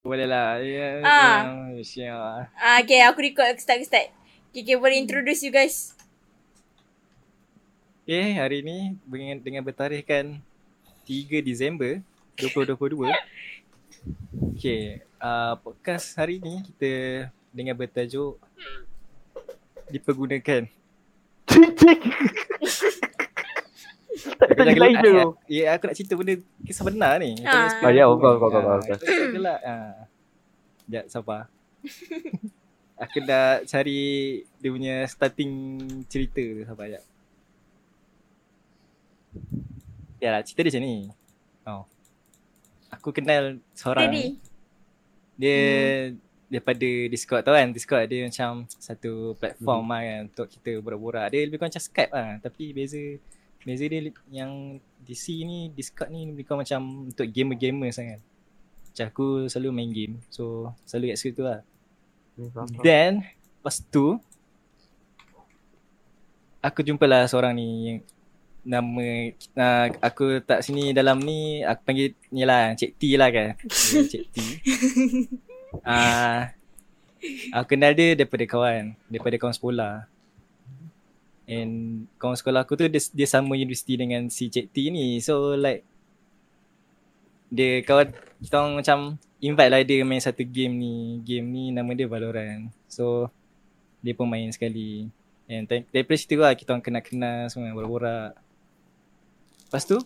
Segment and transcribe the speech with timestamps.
[0.00, 0.56] Boleh lah.
[0.64, 1.68] Ya, Ah.
[1.68, 2.48] uh, share.
[2.56, 4.08] Ah, okay, aku record, aku start, aku start.
[4.48, 5.92] Okay, okay, boleh introduce you guys.
[8.08, 10.40] Okay, hari ni dengan, dengan bertarikhkan
[11.04, 12.00] 3 Disember
[12.40, 13.12] 2022.
[14.56, 18.40] Okay, uh, podcast hari ni kita dengan bertajuk
[19.92, 20.64] dipergunakan.
[24.40, 25.12] Tak tak lain gelak, tu.
[25.46, 27.36] Ya, aku nak cerita benda kisah benar ni.
[27.38, 27.48] Tak
[27.82, 27.90] Ah.
[27.90, 29.00] ya, Ah, course.
[29.00, 29.60] tak boleh gelak.
[29.62, 29.92] Ah.
[30.80, 31.42] Sekejap, sabar.
[33.04, 34.00] aku dah cari
[34.60, 35.52] dia punya starting
[36.06, 37.04] cerita tu sabar sekejap.
[40.20, 40.96] Ya lah, cerita dia macam ni.
[41.64, 41.84] Oh.
[42.90, 44.24] Aku kenal seorang ni.
[45.38, 45.60] Dia
[46.50, 47.70] daripada Discord tau kan.
[47.70, 51.26] Discord dia macam satu platform lah kan untuk kita borak-borak.
[51.30, 52.36] Dia lebih kurang macam Skype lah.
[52.42, 53.00] Tapi beza
[53.64, 54.00] beza dia
[54.32, 58.20] yang DC ni, Discord ni lebih kurang macam untuk gamer-gamer sangat.
[58.90, 60.14] Macam aku selalu main game.
[60.32, 61.60] So selalu kat situ lah.
[62.80, 63.24] Then
[63.60, 64.16] lepas tu
[66.64, 67.98] aku jumpa lah seorang ni yang
[68.60, 73.56] nama uh, aku tak sini dalam ni aku panggil ni lah Cik T lah kan.
[73.68, 74.36] Cik T.
[75.86, 76.50] Ah
[77.52, 79.92] aku kenal dia daripada kawan, daripada kawan sekolah.
[81.50, 85.18] And kawan sekolah aku tu dia, dia sama universiti dengan si Cik T ni.
[85.18, 85.82] So like
[87.50, 88.98] dia kawan kita orang macam
[89.42, 90.94] invite lah dia main satu game ni.
[91.26, 92.70] Game ni nama dia Valorant.
[92.86, 93.34] So
[93.98, 95.10] dia pun main sekali.
[95.50, 98.38] And dari- daripada situ lah kita orang kenal-kenal semua borak-borak.
[99.66, 99.98] Lepas tu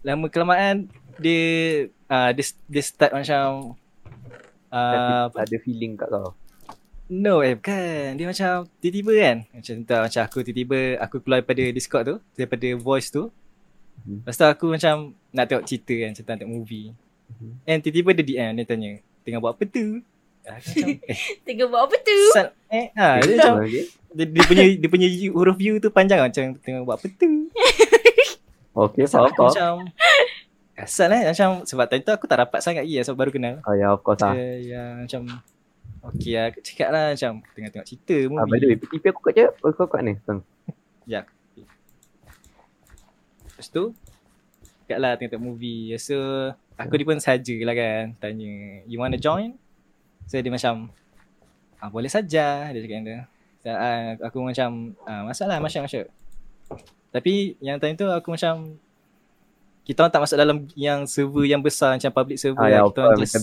[0.00, 0.88] lama kelamaan
[1.20, 3.76] dia uh, dia, dia start macam
[4.72, 6.32] uh, ada feeling kat kau.
[7.08, 11.64] No eh bukan Dia macam Tiba-tiba kan Macam tak macam aku tiba-tiba Aku keluar daripada
[11.68, 13.32] Discord tu Daripada voice tu
[13.98, 14.22] Mhm.
[14.22, 14.94] Lepas tu aku macam
[15.28, 16.94] Nak tengok cerita kan Macam tengok movie
[17.28, 17.50] Mhm.
[17.66, 20.00] And tiba-tiba dia DM Dia tanya Tengah buat apa tu
[20.48, 22.18] macam Eh Tengah buat apa tu?
[22.70, 23.52] Eh ha, Dia macam
[24.08, 27.30] dia, dia punya Dia punya huruf U tu panjang Macam tengah buat apa tu
[28.72, 29.44] Okay, faham, faham.
[29.44, 29.72] macam
[30.72, 33.54] Asal eh Macam sebab time tu aku tak rapat sangat lagi lah Sebab baru kenal
[33.60, 34.32] Oh ya, of course lah.
[34.32, 35.20] Dia yang macam
[35.98, 39.04] Okay lah Aku cakap lah macam Tengah tengok cerita movie Ah, by the way, PTP
[39.10, 39.46] aku kat je.
[39.58, 40.14] Kau kat ni.
[40.22, 40.40] Teng.
[43.48, 43.90] Lepas tu
[44.86, 46.14] Kat lah tengok-tengok movie So
[46.78, 49.58] Aku dia pun saja lah kan Tanya You wanna join?
[50.30, 50.94] So dia macam
[51.82, 53.26] ah, Boleh saja Dia cakap dia
[53.64, 56.06] so, ah, Aku macam ah, Masalah masuk-masuk
[57.10, 58.78] Tapi yang time tu aku macam
[59.88, 62.82] Kita orang tak masuk dalam Yang server yang besar Macam public server Ah, ya, lah.
[62.84, 63.42] of Kita orang just macam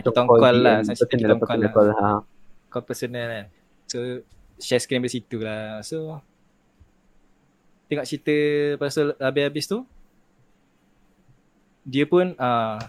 [0.00, 0.76] kita orang call lah.
[0.80, 1.70] Macam kita orang call lah.
[1.70, 2.10] call, ha.
[2.72, 3.44] Call personal kan
[3.84, 3.98] So
[4.56, 6.24] Share screen dari situ lah So
[7.84, 8.36] Tengok cerita
[8.80, 9.84] Pasal habis-habis tu
[11.84, 12.80] Dia pun uh,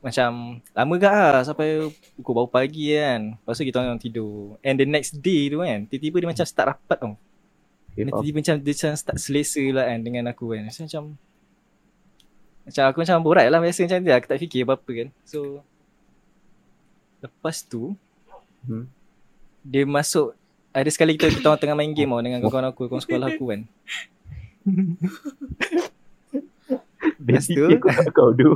[0.00, 0.30] Macam
[0.74, 1.86] Lama gak lah Sampai
[2.18, 5.86] Pukul baru pagi kan Lepas tu kita orang tidur And the next day tu kan
[5.86, 7.14] Tiba-tiba dia macam start rapat tau
[7.90, 11.04] Okay, tiba-tiba macam Dia macam start selesa lah kan Dengan aku kan Macam macam
[12.70, 15.60] Macam aku macam borak lah Biasa macam tu Aku tak fikir apa-apa kan So
[17.18, 17.98] Lepas tu
[18.60, 18.84] Hmm.
[19.60, 20.36] dia masuk
[20.70, 23.44] ada sekali kita kita orang tengah main game tau dengan kawan-kawan aku, kawan sekolah aku
[23.48, 23.60] kan.
[27.20, 27.80] Lepas tu-
[28.12, 28.50] kau tu.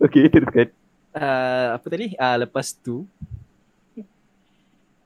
[0.00, 0.68] Okay, teruskan.
[1.16, 2.12] Uh, apa tadi?
[2.12, 3.08] Uh, lepas tu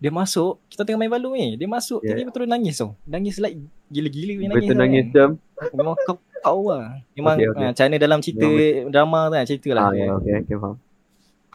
[0.00, 1.48] dia masuk, kita tengah main balu ni.
[1.54, 2.16] Dia masuk, Yeah.
[2.16, 2.96] dia terus nangis tau.
[3.04, 4.54] Nangis like gila-gila nangis.
[4.54, 5.12] Betul tau nangis kan.
[5.12, 5.30] jam.
[5.74, 6.86] Memang kau kau lah.
[7.12, 8.46] Memang Okay, okay, macam mana dalam cerita
[8.88, 9.84] drama tu kan, cerita lah.
[9.90, 10.76] Ah, ya, okay, okay, faham.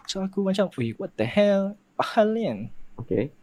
[0.05, 1.73] So aku macam, "Ui, what the hell?
[1.97, 2.59] Apa hal ni kan?"
[3.01, 3.33] Okay.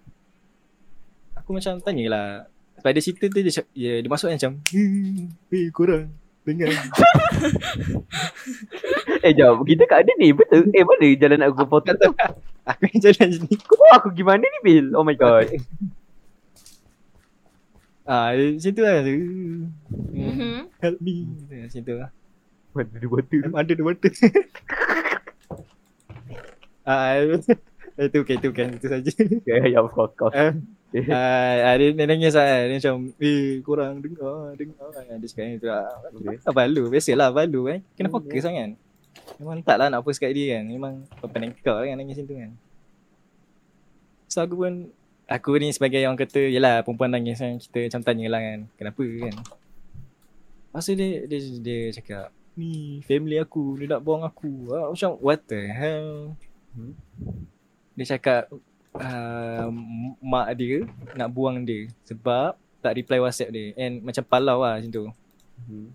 [1.34, 2.46] Aku macam tanyalah.
[2.78, 6.12] Pada cerita tu dia, dia, dia masuk macam, "Hmm, "Eh, korang
[6.46, 6.70] dengar."
[9.22, 9.62] Eh, jom.
[9.62, 10.34] Kita kat ada ni.
[10.34, 10.66] Betul.
[10.74, 12.10] Eh, mana jalan nak aku potong tu?
[12.66, 13.54] aku jalan macam ni.
[13.62, 14.86] Kau bawa aku gimana ni, Bil?
[14.98, 15.46] Oh my god.
[18.02, 18.96] Ah, macam tu lah.
[19.02, 20.74] Mhm.
[20.82, 21.14] Help me.
[21.46, 22.10] Macam tu lah.
[22.72, 23.52] Mana dia water tu?
[23.52, 24.10] Ada the water.
[26.88, 27.20] ah,
[28.00, 28.68] itu okay, itu kan.
[28.74, 29.10] Itu saja.
[29.48, 30.34] Ya, ya, of course, of course.
[30.34, 32.66] Ah, ah, dia, dia nangis lah.
[32.66, 34.88] Dia macam, eh, korang dengar, dengar.
[35.20, 35.86] Dia cakap macam tu lah.
[36.10, 36.36] Okay.
[36.42, 36.82] Ah, balu.
[36.90, 37.78] Biasalah balu kan.
[37.94, 38.70] Kena Hmm, fokus kan.
[39.36, 40.64] Memang tak lah nak post kat dia kan.
[40.66, 42.50] Memang pandang kau lah kan nangis macam tu kan.
[44.32, 44.72] So aku pun,
[45.32, 47.56] aku ni sebagai orang kata, yelah perempuan nangis kan.
[47.56, 48.58] Kita macam tanya lah kan.
[48.76, 49.34] Kenapa kan.
[50.72, 52.26] Tu dia, dia, dia cakap,
[52.56, 54.72] ni family aku, dia nak buang aku.
[54.72, 56.36] Ah, macam what the hell.
[56.76, 56.96] Hmm.
[57.96, 58.48] Dia cakap,
[58.96, 59.68] uh,
[60.20, 60.84] mak dia
[61.16, 65.06] nak buang dia sebab tak reply WhatsApp dia and macam palau lah macam tu.
[65.68, 65.88] Hmm.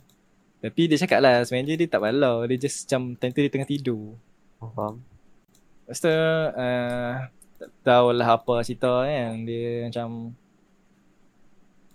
[0.58, 2.46] Tapi dia cakap lah sebenarnya dia tak balau.
[2.50, 4.18] Dia just macam time tu dia tengah tidur.
[4.58, 5.04] Faham.
[5.86, 7.14] Lepas tu uh,
[7.58, 9.44] tak tahulah apa cerita kan.
[9.44, 10.38] Dia macam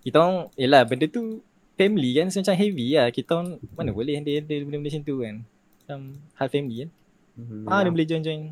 [0.03, 1.43] kita orang yelah benda tu
[1.79, 3.09] family kan so, macam heavy lah.
[3.15, 5.35] Kita orang mana boleh dia dia benda-benda macam tu kan.
[5.83, 5.99] Macam
[6.39, 6.91] hal family kan.
[7.33, 8.43] Mhm, Ah dia boleh join-join.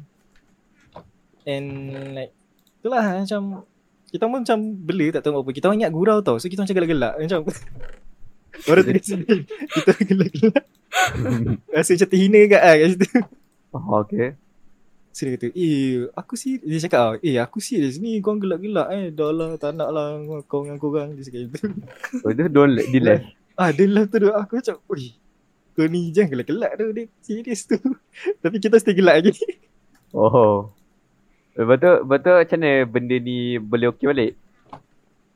[1.44, 1.66] And
[2.14, 2.32] like
[2.80, 3.66] itulah macam
[4.10, 5.50] kita pun macam bela tak tahu apa.
[5.50, 6.38] Kita orang ingat gurau tau.
[6.38, 7.40] So kita macam gelak-gelak macam
[8.68, 9.16] Orang tu.
[9.78, 10.64] Kita gelak-gelak.
[11.74, 13.08] Rasa macam terhina kat lah kat situ.
[13.70, 14.34] Oh, okay.
[15.10, 16.62] So dia kata, eh aku serius.
[16.62, 19.10] Dia cakap, eh aku serius ni korang gelak-gelak eh.
[19.10, 21.18] Dah lah tak nak lah kau dengan korang.
[21.18, 21.58] Dia cakap gitu.
[22.24, 23.26] Oh, itu don't let, di left.
[23.58, 25.04] ah dia lah tu aku macam, oi.
[25.74, 26.86] Kau ni jangan gelak-gelak tu.
[26.94, 27.78] Dia serius tu.
[28.42, 29.34] Tapi kita still gelak lagi.
[30.14, 30.70] Oh.
[31.58, 34.32] Betul, betul macam mana benda ni boleh okey balik?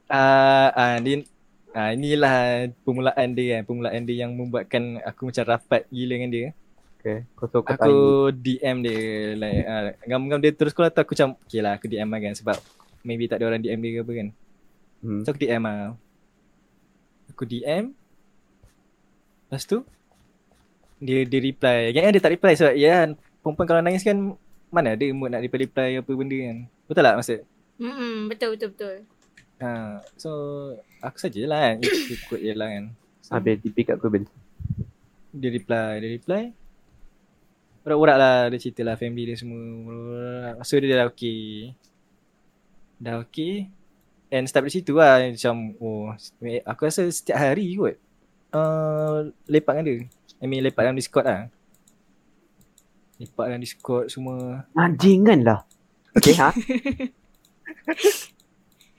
[0.07, 1.27] Ah, ah dia
[1.75, 3.63] ah inilah permulaan dia kan.
[3.67, 6.47] Permulaan dia yang membuatkan aku macam rapat gila dengan dia.
[7.05, 7.29] Okay.
[7.37, 8.33] Kau Aku.
[8.33, 12.09] DM dia like ah, ngam-ngam dia terus call atau aku macam okay lah aku DM
[12.09, 12.57] lah kan sebab
[13.05, 14.29] maybe tak ada orang DM dia ke apa kan.
[15.05, 15.21] Hmm.
[15.21, 15.93] So aku DM lah.
[17.29, 17.93] Aku DM.
[19.53, 19.85] Lepas tu
[20.97, 21.93] dia dia reply.
[21.93, 23.09] Yang dia tak reply sebab ya kan
[23.45, 24.17] perempuan kalau nangis kan
[24.73, 26.57] mana ada mood nak reply-reply apa benda kan.
[26.89, 27.41] Betul tak maksud?
[27.85, 28.97] Hmm, betul betul betul.
[29.61, 30.31] Ha, so
[31.05, 32.85] aku sajalah kan ikut je lah kan.
[33.21, 34.25] So, Habis tipi kat kau Ben.
[35.37, 36.64] dia reply, dia reply.
[37.85, 40.57] Urak-urak lah dia cerita lah family dia semua.
[40.65, 41.77] So dia dah okay.
[42.97, 43.69] Dah okay.
[44.33, 46.11] And start dari situ lah macam oh
[46.65, 48.01] aku rasa setiap hari kot.
[48.55, 49.97] Uh, lepak dengan dia.
[50.41, 51.53] I mean lepak dalam Discord lah.
[53.21, 54.65] Lepak dalam Discord semua.
[54.75, 55.61] Anjing kan lah.
[56.15, 56.55] Okay, ha?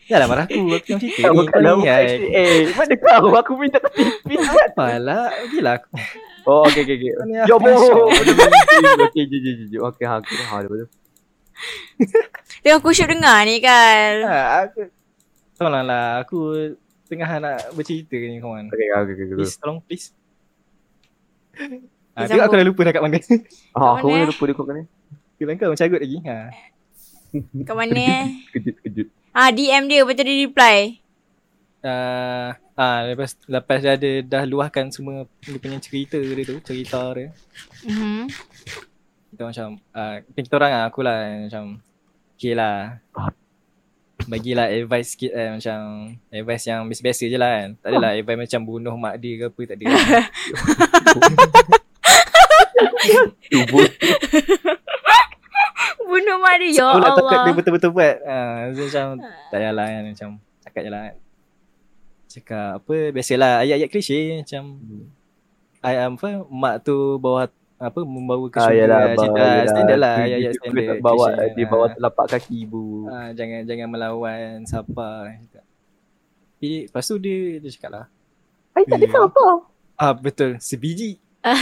[0.05, 1.37] Yalah marah aku aku tengok cerita Tak ni.
[1.41, 1.89] bukan lah, bukan.
[1.89, 2.05] kan.
[2.29, 3.25] Eh, mana kau?
[3.41, 4.35] Aku minta kau tipi.
[4.37, 5.33] Apalah.
[5.49, 5.89] Gila aku.
[6.45, 7.11] Oh, okay, okay, okay.
[7.25, 7.73] Ni Yo, aku bo.
[7.73, 8.05] syok.
[9.89, 10.89] Okay, ha, okay, ha, betul.
[12.61, 14.13] Tengok aku syuk dengar ni kan.
[14.29, 14.93] Ha, aku
[15.55, 16.37] Tolonglah lah aku
[17.07, 18.69] tengah nak bercerita ni kawan.
[18.69, 19.35] Okay, okay, okay, okay.
[19.41, 20.13] Please tolong please.
[22.13, 23.17] Ah, tengok aku dah lupa dah kat mana.
[23.73, 24.83] Ha, aku mana, pun lupa dia kau kan ni.
[25.41, 26.17] Kira kau macam agut lagi.
[26.29, 26.37] Ha.
[27.65, 28.23] Kat mana eh?
[28.53, 29.07] Kejut, kejut.
[29.35, 31.03] Ah DM dia lepas tu dia reply.
[31.83, 37.11] Uh, ah, lepas lepas dia ada dah luahkan semua dia punya cerita dia tu, cerita
[37.11, 37.35] dia.
[37.83, 38.31] Mhm.
[39.35, 41.83] Kita macam ah uh, kita orang lah aku lah macam
[42.39, 43.03] okay lah.
[44.23, 45.79] Bagilah advice sikit eh, macam
[46.31, 47.75] advice yang biasa-biasa je lah kan.
[47.83, 49.91] Tak adalah advice macam bunuh mak dia ke apa tak ada.
[53.51, 53.83] Tubuh.
[56.15, 56.71] Bunuh mak dia.
[56.71, 57.53] Ya Aku nak takut dia Allah.
[57.53, 58.15] betul-betul buat.
[58.21, 58.35] Ha,
[58.71, 60.29] so macam tak payahlah kan macam
[60.61, 61.15] cakap je lah kan.
[62.25, 64.63] Cakap apa biasalah ayat-ayat klise macam
[65.81, 69.55] ayat apa mak tu bawa apa membawa ke Ah, syurga yalah, tu lah.
[69.65, 70.97] Standard lah ayat-ayat standard.
[70.99, 71.91] Bawa, dia bawa Ah.
[71.93, 72.83] telapak kaki ibu.
[73.05, 75.09] Ah, jangan jangan melawan siapa.
[76.55, 78.05] Tapi lepas tu dia dia cakap lah.
[78.71, 79.47] Ay, tak cakap apa.
[79.95, 81.19] Ah betul sebiji.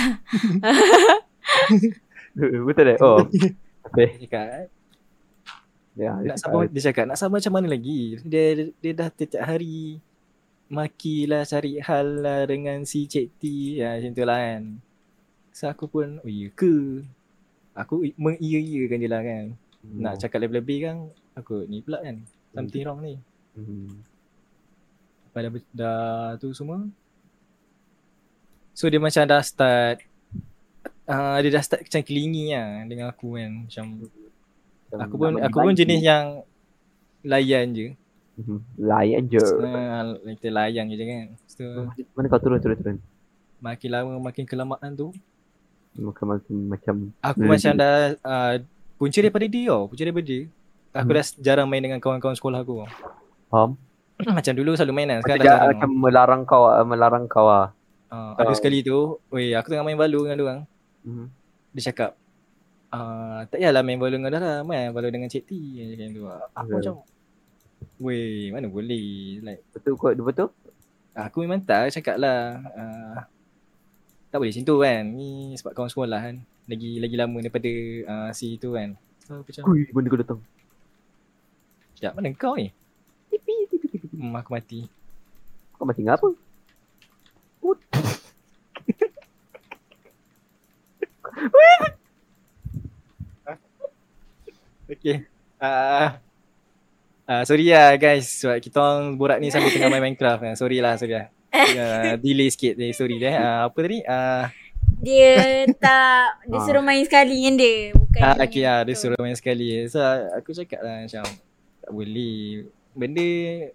[2.64, 2.98] Betul tak?
[3.00, 3.22] Oh.
[3.84, 4.08] Okay.
[4.18, 4.68] Dia cakap eh,
[5.94, 8.18] Ya, dia nak sabar dia cakap nak sabar macam mana lagi.
[8.26, 10.02] Dia dia dah setiap hari
[10.66, 13.44] makilah cari hal lah dengan si Cik T
[13.78, 14.64] ya macam tu lah kan.
[15.54, 17.06] So aku pun oh iya ke?
[17.78, 19.46] Aku mengiya-iyakan dia lah kan.
[19.86, 20.02] hmm.
[20.02, 20.98] Nak cakap lebih-lebih kan
[21.38, 22.26] aku ni pula kan.
[22.58, 23.16] Something wrong ni.
[23.54, 24.02] Hmm.
[25.30, 26.90] pada dah tu semua.
[28.74, 30.02] So dia macam dah start
[31.06, 33.52] uh, dia dah start macam kelingi lah dengan aku kan.
[33.66, 33.86] Macam
[34.94, 36.26] aku pun aku pun jenis yang
[37.22, 37.88] layan je.
[38.36, 38.58] Mhm.
[38.80, 39.40] Layan je.
[39.40, 40.04] Uh,
[40.36, 41.26] kita layan je kan.
[41.46, 41.64] So
[42.14, 42.98] Mana kau turun, turun, turun.
[43.58, 45.16] makin lama makin kelamaan tu
[45.94, 48.54] Makan makan macam aku macam dah uh,
[48.98, 49.86] punca daripada dia tau.
[49.86, 50.50] Punca daripada dia.
[50.92, 51.16] Aku Hmm.
[51.16, 52.86] dah jarang main dengan kawan-kawan sekolah aku.
[53.48, 53.78] faham.
[54.38, 55.16] macam dulu selalu main kan.
[55.16, 55.70] Macam, Sekarang dah jarang.
[55.72, 57.68] macam melarang kau, ah, melarang kau ah.
[58.10, 58.54] Uh, ada Oh.
[58.54, 58.98] sekali tu,
[59.30, 60.60] weh aku tengah main balu dengan dia orang.
[61.04, 61.28] Mhm.
[61.72, 62.12] dia cakap
[62.90, 65.52] uh, tak payahlah main bola dengan Dara main bola dengan Cik T
[65.84, 66.76] macam tu aku Ya.
[66.80, 66.96] macam
[68.00, 69.08] weh mana boleh
[69.42, 70.50] like Betul kot, betul?
[71.14, 73.18] aku memang tak cakap lah uh,
[74.28, 77.70] tak boleh macam tu kan ni sebab kawan sekolah kan lagi lagi lama daripada
[78.08, 80.40] uh, si tu kan so aku macam Kui, benda kau datang.
[81.94, 82.72] sekejap mana kau ni
[83.30, 83.98] Tipi, tipi, tipi.
[84.00, 84.16] tipi.
[84.16, 84.82] hmm, aku mati
[85.74, 86.30] Kau mati dengan apa?
[94.84, 95.26] Okay
[95.58, 96.20] uh,
[97.26, 100.84] uh, Sorry lah guys Sebab kita orang borak ni sambil tengah main Minecraft uh, Sorry
[100.84, 104.46] lah sorry lah uh, Delay sikit Sorry deh uh, Apa tadi uh,
[105.00, 106.64] Dia tak dia Ah.
[106.64, 107.92] suruh main sekali dengan dia.
[107.92, 109.84] Bukan Ah, yang okay lah, dia suruh main sekali.
[109.92, 110.00] So,
[110.32, 111.26] aku cakap lah macam,
[111.84, 112.64] tak boleh.
[112.96, 113.28] Benda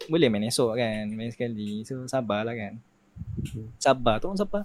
[0.08, 1.84] boleh main esok kan, main sekali.
[1.84, 2.80] So, sabarlah kan.
[3.76, 4.64] Sabar, tolong sabar.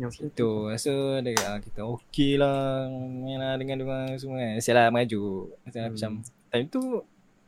[0.00, 4.56] Yang Tu, so dia kata, ah, kita okey lah, main lah dengan diorang semua kan.
[4.56, 5.22] Biasalah maju.
[5.60, 5.92] Macam, Hmm.
[5.92, 6.10] macam
[6.48, 6.80] time tu,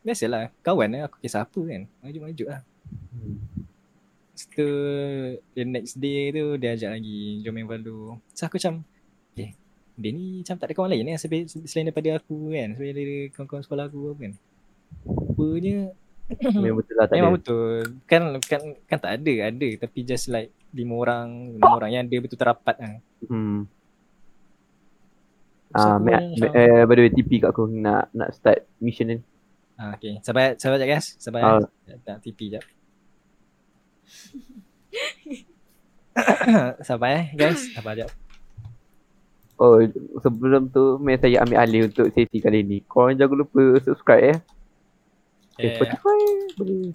[0.05, 1.83] biasalah, kawan lah, aku kisah apa kan.
[2.05, 2.61] Maju-maju lah.
[3.09, 3.41] Hmm.
[4.37, 4.69] Lepas tu,
[5.57, 8.21] the next day tu, dia ajak lagi, jom main Valdo.
[8.37, 8.85] So, aku macam,
[9.41, 9.57] eh,
[9.97, 12.69] dia ni macam tak ada kawan lain kan, selain, selain daripada aku kan.
[12.77, 14.33] Selain daripada kawan-kawan sekolah aku apa kan.
[15.09, 15.77] Rupanya,
[16.31, 17.39] Memang betul lah tak memang ada.
[17.41, 17.77] betul.
[18.09, 19.69] Kan, kan, kan tak ada, ada.
[19.81, 22.95] Tapi just like, lima orang, lima orang yang dia betul terapat lah.
[23.29, 23.69] Hmm.
[25.73, 29.09] Ah, aku me, me, eh, by the way, TP kat aku nak nak start mission
[29.09, 29.17] ni.
[29.81, 30.21] Ah, okay.
[30.21, 31.07] Sabar, sabar sekejap guys.
[31.17, 31.53] Sabar Ah.
[31.65, 31.97] uh.
[32.05, 32.65] Tak TP sekejap.
[36.89, 37.61] sabar eh guys.
[37.73, 38.13] Sabar sekejap.
[39.57, 39.79] Oh,
[40.19, 42.79] sebelum tu, meh saya ambil alih untuk sesi kali ni.
[42.83, 44.39] Korang jangan lupa subscribe eh.
[45.61, 46.19] Eh, Eh, Spotify
[46.57, 46.93] boleh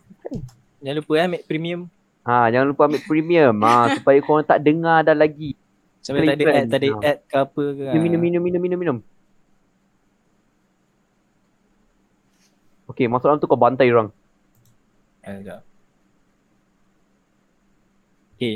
[0.78, 1.82] jangan lupa eh ambil premium.
[2.22, 3.56] Ha, jangan lupa ambil premium.
[3.62, 5.58] Ha, supaya korang tak dengar dah lagi.
[6.02, 7.02] Sampai tak ada ad, tak ada Ah.
[7.04, 7.84] ad ke apa ke.
[7.92, 8.98] Minum, minum, minum, minum, minum, minum.
[12.88, 14.10] Okay, masuk dalam tu kau bantai orang.
[15.22, 15.62] Eh, sekejap.
[18.38, 18.56] Okay.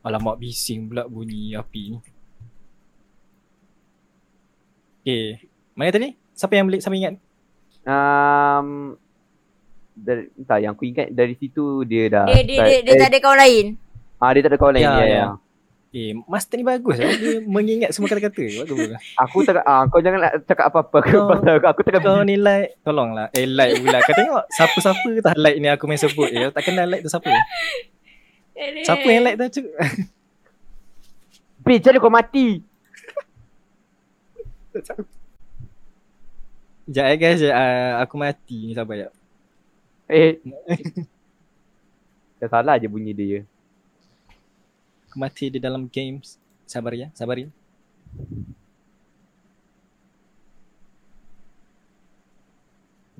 [0.00, 1.98] Alamak bising pula bunyi api ni.
[5.02, 5.26] Okay.
[5.74, 6.14] Mana tadi?
[6.32, 6.80] Siapa yang beli?
[6.80, 7.18] Siapa ingat?
[7.88, 9.00] Um,
[9.94, 13.08] dari, entah yang aku ingat dari situ dia dah Dia, dia, start- dia, dia tak
[13.08, 13.64] ada kawan lain.
[14.16, 15.16] Ah dia tak ada kawan lain Ya, ya, ya.
[15.16, 15.26] ya.
[15.88, 17.08] Eh, master ni bagus lah.
[17.10, 18.44] Dia mengingat semua kata-kata.
[18.60, 18.92] Bagus.
[19.16, 21.66] Aku tak ah kau jangan nak cakap apa-apa ke Kau- pasal aku.
[21.66, 25.66] Aku tengah Kau ni like Tolonglah Eh like pula Kau tengok Siapa-siapa tak like ni
[25.66, 26.52] Aku main sebut eh.
[26.52, 27.32] Tak kenal like tu siapa
[28.84, 29.66] Siapa yang like tu Cuk.
[31.58, 32.60] Bitch, jadi kau mati.
[36.88, 39.12] Sekejap eh guys uh, Aku mati ni Sabar sekejap
[40.08, 40.40] Eh.
[42.40, 43.44] Dah salah je bunyi dia.
[45.12, 47.52] Aku mati di dalam games Sabar ya Sabar ya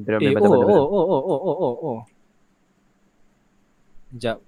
[0.01, 0.49] Bentar, Eh oh, bentar.
[0.49, 1.99] oh oh oh oh oh oh oh
[4.09, 4.39] Sekejap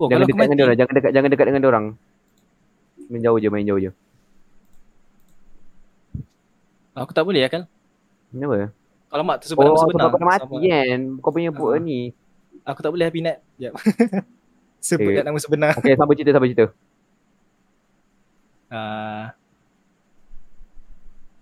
[0.00, 1.86] Oh Jangan dekat dengan mati dia orang, jangan dekat jangan dekat dengan dia orang.
[3.06, 3.90] Main jauh je, main jauh je.
[6.92, 7.64] Aku tak boleh ya kan
[8.28, 8.72] Kenapa?
[9.08, 11.00] Kalau mak tu sebab Oh, nama sebenar kau mati kan.
[11.20, 12.16] Kau punya buat ni.
[12.64, 13.72] Aku tak boleh happy net Sekejap
[14.86, 15.16] Sebut Okay.
[15.16, 16.66] kat nama sebenar Okay, sampai cerita, sampai cerita.
[18.68, 19.36] Ah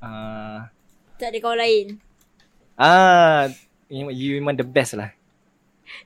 [0.01, 0.71] Ah
[1.17, 1.87] Tak ada kawan lain.
[2.75, 3.53] Ah,
[3.93, 5.13] you, you memang the best lah.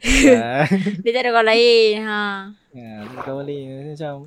[0.34, 0.66] ah,
[1.04, 1.94] Dia tak ada kawan lain.
[2.02, 2.20] Ha.
[2.74, 2.90] ya,
[3.22, 4.26] kau boleh macam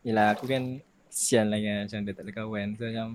[0.00, 3.08] Yelah aku kan Sian lah kan Macam dia tak ada kawan So macam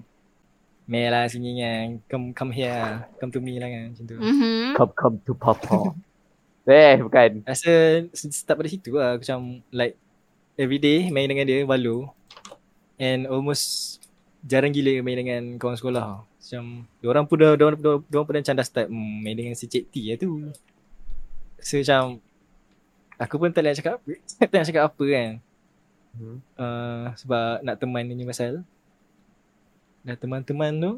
[0.91, 3.07] Meh lah sini kan Come come here.
[3.15, 4.75] Come to me lah kan Macam tu Mhm.
[4.75, 5.95] Come, come to papa.
[6.67, 7.41] eh, bukan.
[7.43, 7.71] Rasa
[8.11, 9.39] Start pada situ lah Aku macam
[9.71, 9.95] Like
[10.53, 12.11] Everyday main dengan dia Balu
[12.99, 13.97] And almost
[14.41, 16.63] Jarang gila main dengan kawan sekolah Macam
[16.99, 19.65] Diorang pun dah Diorang, diorang, diorang pun dah macam dah start hmm, Main dengan si
[19.65, 20.51] Cik T lah tu
[21.57, 22.19] So macam
[23.17, 24.11] Aku pun tak nak cakap apa
[24.43, 25.31] Tak nak cakap apa kan
[26.11, 26.43] Hmm.
[26.53, 28.67] uh, Sebab nak teman ni pasal
[30.01, 30.91] Dah teman-teman tu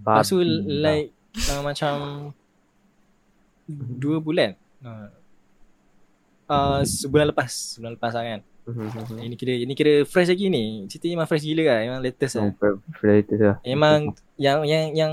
[0.00, 1.12] Lepas tu like
[1.50, 1.92] uh, Macam
[3.70, 4.54] Dua bulan
[4.84, 5.08] uh,
[6.48, 9.22] uh, Sebulan lepas Sebulan lepas lah kan Mhm.
[9.22, 10.90] Ini kira ini kira fresh lagi ni.
[10.90, 11.78] Cerita ni memang fresh gila lah.
[11.86, 12.50] Memang latest lah.
[12.98, 13.56] Predator lah.
[13.62, 15.12] Memang yang yang yang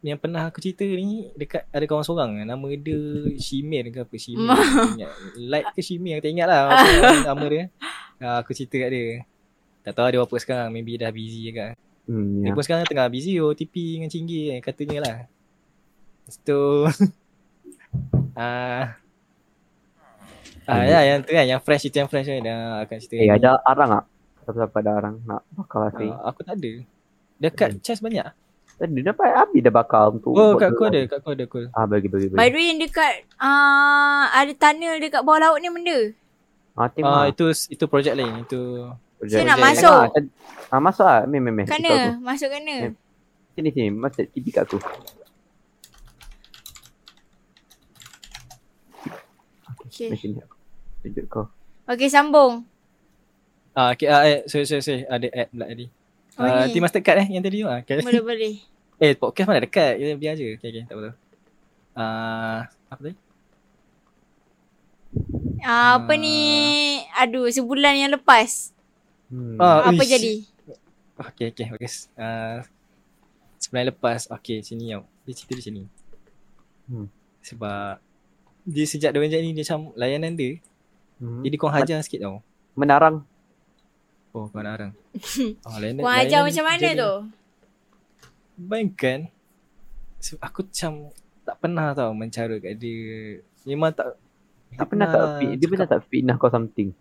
[0.00, 2.96] yang pernah aku cerita ni dekat ada kawan seorang nama dia
[3.36, 4.48] Shimir ke apa Shimir.
[4.96, 5.10] Ingat.
[5.36, 6.84] Like ke Shimir tak ingat lah apa
[7.28, 7.64] nama dia.
[8.16, 9.28] Uh, aku cerita kat dia.
[9.80, 10.68] Tak tahu dia apa sekarang.
[10.70, 11.74] Maybe dah busy ke.
[12.10, 12.56] Hmm, Dia ya.
[12.56, 15.16] pun sekarang tengah busy OTP dengan Cinggi eh, katanya lah.
[16.26, 16.60] Lepas tu
[18.38, 18.98] ah
[20.70, 23.14] Ah ya yang tu kan yang fresh itu yang fresh kan dah akan cerita.
[23.18, 23.42] Eh, lagi.
[23.42, 24.04] ada arang tak?
[24.46, 26.10] Siapa-siapa ada arang nak bakar sih.
[26.10, 26.72] Ah, aku tak ada.
[27.42, 28.26] Dekat chest banyak.
[28.80, 31.60] Tadi dapat habis dah bakar untuk Oh, kat aku ada, kat aku ada aku.
[31.74, 32.48] Ah, bagi bagi By bagi.
[32.48, 35.98] the way yang dekat uh, ada tunnel dekat bawah laut ni benda.
[36.78, 37.28] Ah, tengok.
[37.28, 38.46] itu itu projek lain.
[38.46, 38.88] Itu
[39.22, 39.92] Saya nak masuk.
[39.92, 40.32] Ah, kan-
[40.68, 41.20] ah, masuk ah.
[41.24, 41.66] Meh meh meh.
[41.66, 42.16] Kana?
[42.18, 42.74] Masuk kana?
[42.88, 42.92] Eh.
[43.52, 44.78] Sini sini, masuk TV kat aku.
[49.86, 50.08] Okay.
[50.08, 50.56] Meh sini aku.
[51.00, 51.44] Tunjuk kau.
[51.84, 52.64] Okay sambung.
[53.70, 55.86] ah okay, ah, eh, sorry sorry sorry ada ad pula tadi.
[56.34, 56.78] Oh, Ah, ni.
[56.78, 57.78] mastercard eh yang tadi tu ah.
[57.82, 58.02] Okay.
[58.02, 58.54] Boleh boleh.
[59.02, 59.94] eh, podcast mana dekat.
[59.96, 60.46] Kita biar je.
[60.56, 61.14] Okay, okay, tak apa tu.
[61.94, 62.58] Ah,
[62.88, 63.16] apa tadi?
[65.60, 66.16] Uh, apa Ah.
[66.16, 66.38] ni?
[67.16, 68.70] Aduh sebulan yang lepas.
[69.30, 69.56] Hmm.
[69.56, 70.10] Ah, Apa uish.
[70.10, 70.32] jadi?
[71.20, 72.10] Okay, okay, bagus.
[72.14, 72.64] Uh,
[73.56, 75.04] sebenarnya lepas, okay, sini tau.
[75.22, 75.82] Dia cerita di sini.
[76.86, 77.06] Hmm.
[77.40, 78.02] Sebab
[78.62, 80.58] dia sejak dia macam ni, dia macam layanan dia,
[81.16, 81.44] Hmm.
[81.44, 82.40] jadi kau hajar sikit tau.
[82.72, 83.22] Menarang.
[84.30, 84.92] Oh, kau nak arang.
[85.66, 87.12] Oh, layanan, Kau ajar layanan macam mana jadi- tu?
[88.56, 89.18] Bayangkan,
[90.38, 90.92] aku macam
[91.42, 93.40] tak pernah tau mencara kat dia.
[93.64, 94.16] Memang tak
[94.70, 96.94] Tak pernah tak fit, dia pernah tak fitnah kau something.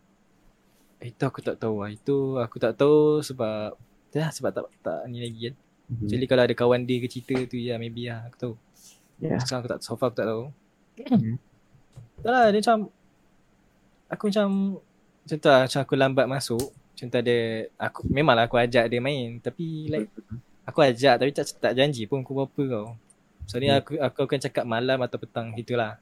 [1.00, 1.90] Itu aku tak tahu lah.
[1.92, 3.76] Itu aku tak tahu sebab
[4.10, 5.56] Dah sebab tak tak ni lagi kan.
[5.90, 8.54] Jadi kalau ada kawan dia ke cerita tu ya maybe lah aku tahu.
[9.22, 9.38] Ya.
[9.42, 10.44] Sekarang aku tak so far aku tak tahu.
[11.10, 11.36] Hmm.
[12.22, 12.78] Tak lah dia macam
[14.10, 14.50] aku macam
[15.30, 16.66] contoh lah, macam aku lambat masuk
[16.98, 20.10] contoh dia aku memanglah aku ajak dia main tapi like
[20.68, 22.88] aku ajak tapi tak tak janji pun aku berapa kau.
[23.50, 23.82] So ni Hmm.
[23.82, 25.98] aku aku akan cakap malam atau petang gitulah.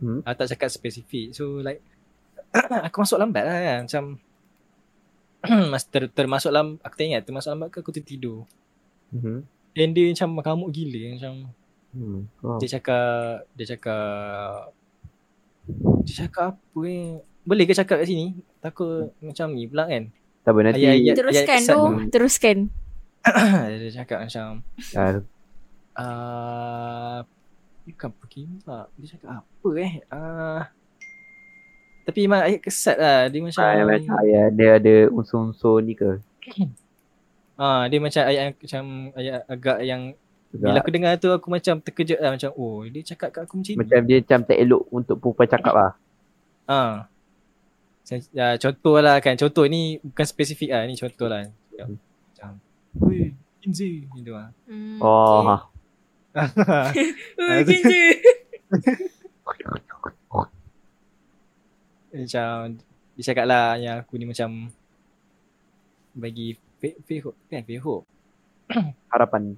[0.00, 0.20] Hmm.
[0.24, 1.36] Aku tak cakap spesifik.
[1.36, 1.84] So like
[2.86, 4.04] aku masuk lambat lah kan macam
[5.72, 8.46] mas ter, termasuk lam aku tak ingat termasuk lambat ke aku tertidur.
[9.10, 9.42] Hmm.
[9.72, 11.34] And dia macam mengamuk gila macam
[11.92, 12.24] Hmm.
[12.40, 12.56] Oh.
[12.56, 14.72] dia cakap dia cakap
[16.02, 20.08] dia cakap apa eh boleh ke cakap kat sini takut macam ni pula kan
[20.40, 21.82] Tak apa nanti Ayat-ayat- Teruskan kesan tu.
[21.84, 22.08] tu.
[22.08, 22.56] Teruskan.
[23.76, 24.46] dia cakap macam
[24.96, 25.12] ah,
[26.00, 27.18] uh,
[27.84, 30.60] bukan perkimbak dia cakap apa eh uh,
[32.02, 36.18] tapi memang ayat kesat lah dia macam ah, macam ayat dia ada unsur-unsur ni ke?
[37.54, 38.82] ah dia macam ayat yang- macam
[39.12, 40.02] ayat agak yang
[40.52, 43.72] bila aku dengar tu aku macam terkejut lah macam oh dia cakap kat aku macam
[43.72, 45.90] ni macam dia macam tak elok untuk perempuan cakap lah.
[46.66, 46.92] Ah.
[48.02, 49.32] Macam- Ya, contoh lah kan.
[49.34, 50.84] Contoh ni bukan spesifik lah.
[50.84, 51.46] Ni contoh lah.
[51.46, 52.50] Macam, macam
[53.00, 53.32] Weh,
[53.62, 54.04] Inzi.
[54.10, 54.52] Gitu lah.
[54.68, 55.48] Hmm, Oh, okay.
[55.48, 55.56] ha.
[57.40, 58.02] Oh, kinja.
[62.12, 62.78] macam,
[63.16, 64.68] dia cakap lah yang aku ni macam
[66.12, 67.38] bagi fake, hope.
[67.48, 68.04] Kan fake hope.
[69.12, 69.56] harapan.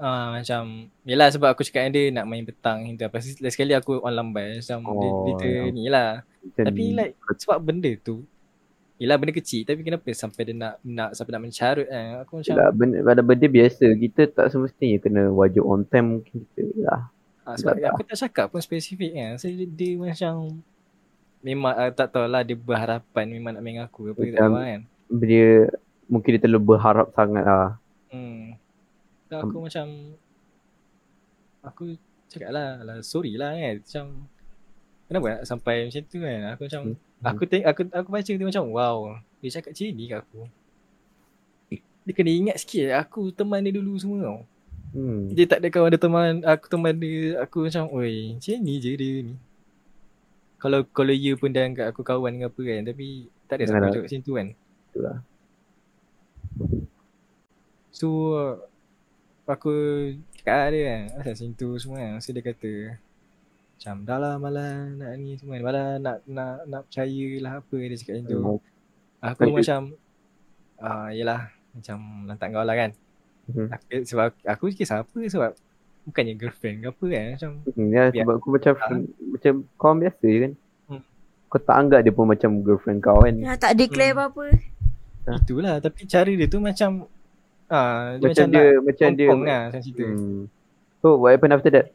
[0.00, 3.04] Ah macam Yelah sebab aku cakap dia nak main petang gitu.
[3.04, 5.62] Lepas tu last sekali aku on lambai Macam oh, dia, dia ya.
[5.68, 8.24] ni lah Macam Tapi like sebab benda tu
[8.96, 12.52] Yelah benda kecil tapi kenapa sampai dia nak nak sampai nak mencarut kan Aku macam
[12.56, 17.12] Yelah, benda, pada benda biasa kita tak semestinya kena wajib on time mungkin kita lah.
[17.44, 17.90] Ah, sebab Tak, tak.
[17.92, 19.30] aku tak cakap pun spesifik kan.
[19.36, 20.64] So dia, dia macam
[21.40, 24.80] memang uh, tak tahulah dia berharapan memang nak main aku ke apa Macam- tahu kan.
[25.10, 25.48] Dia
[26.06, 27.70] mungkin dia terlalu berharap sangat lah.
[28.08, 28.54] Hmm.
[29.26, 29.86] So aku macam
[31.60, 31.84] aku
[32.26, 33.74] cakap lah, lah sorry lah kan.
[33.78, 34.04] Macam
[35.06, 36.40] kenapa nak sampai macam tu kan.
[36.52, 37.26] Aku macam Hmm.
[37.26, 38.96] aku tengok aku aku baca dia macam wow.
[39.40, 40.40] Dia cakap macam ni kat aku.
[42.00, 44.40] Dia kena ingat sikit aku teman dia dulu semua tau.
[44.90, 45.30] Hmm.
[45.30, 48.98] Dia tak ada kawan ada teman Aku teman dia Aku macam Oi macam ni je
[48.98, 49.38] dia ni
[50.60, 53.06] Kalau kalau ya pun dah anggap aku kawan dengan apa kan Tapi
[53.44, 54.46] tak ada siapa cakap macam tu kan
[54.86, 55.16] Itulah.
[57.90, 58.06] So
[59.46, 59.72] Aku
[60.32, 62.72] cakap lah dia kan Asal macam tu semua kan So dia kata
[63.74, 67.76] Macam dah lah malah nak ni semua kan Malah nak nak nak percaya lah apa
[67.76, 68.58] dia cakap macam tu Hmm.
[69.26, 69.54] Aku Baik.
[69.58, 69.80] macam
[70.78, 72.90] ah Yelah Macam lantak kau lah kan
[73.44, 73.66] Mhm.
[73.68, 75.52] aku, Sebab aku fikir siapa sebab
[76.00, 80.24] Bukannya girlfriend ke apa kan Macam Hmm, ya, sebab aku macam friend, macam kawan biasa
[80.24, 80.52] je kan.
[80.86, 81.02] Hmm.
[81.46, 83.34] Kau tak anggap dia pun macam girlfriend kau kan.
[83.36, 84.20] Dah tak declare Hmm.
[84.22, 84.44] apa-apa.
[85.24, 85.36] Ah.
[85.36, 87.06] Itulah tapi cara dia tu macam
[87.68, 89.36] ah dia macam macam, dia nak macam dia lah
[89.68, 90.04] macam cerita.
[90.04, 90.40] Hmm.
[90.98, 91.86] So what happened after that?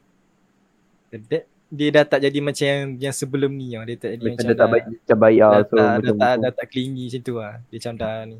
[1.11, 3.83] Dia, dia dah tak jadi macam yang, yang sebelum ni tau.
[3.83, 5.51] Dia tak jadi Macam macam, dia tak baik macam baik dah, lah.
[5.51, 7.53] dah, So tak, macam dah, tak, dah tak clingy macam tu lah.
[7.65, 8.37] Dia macam dah ni.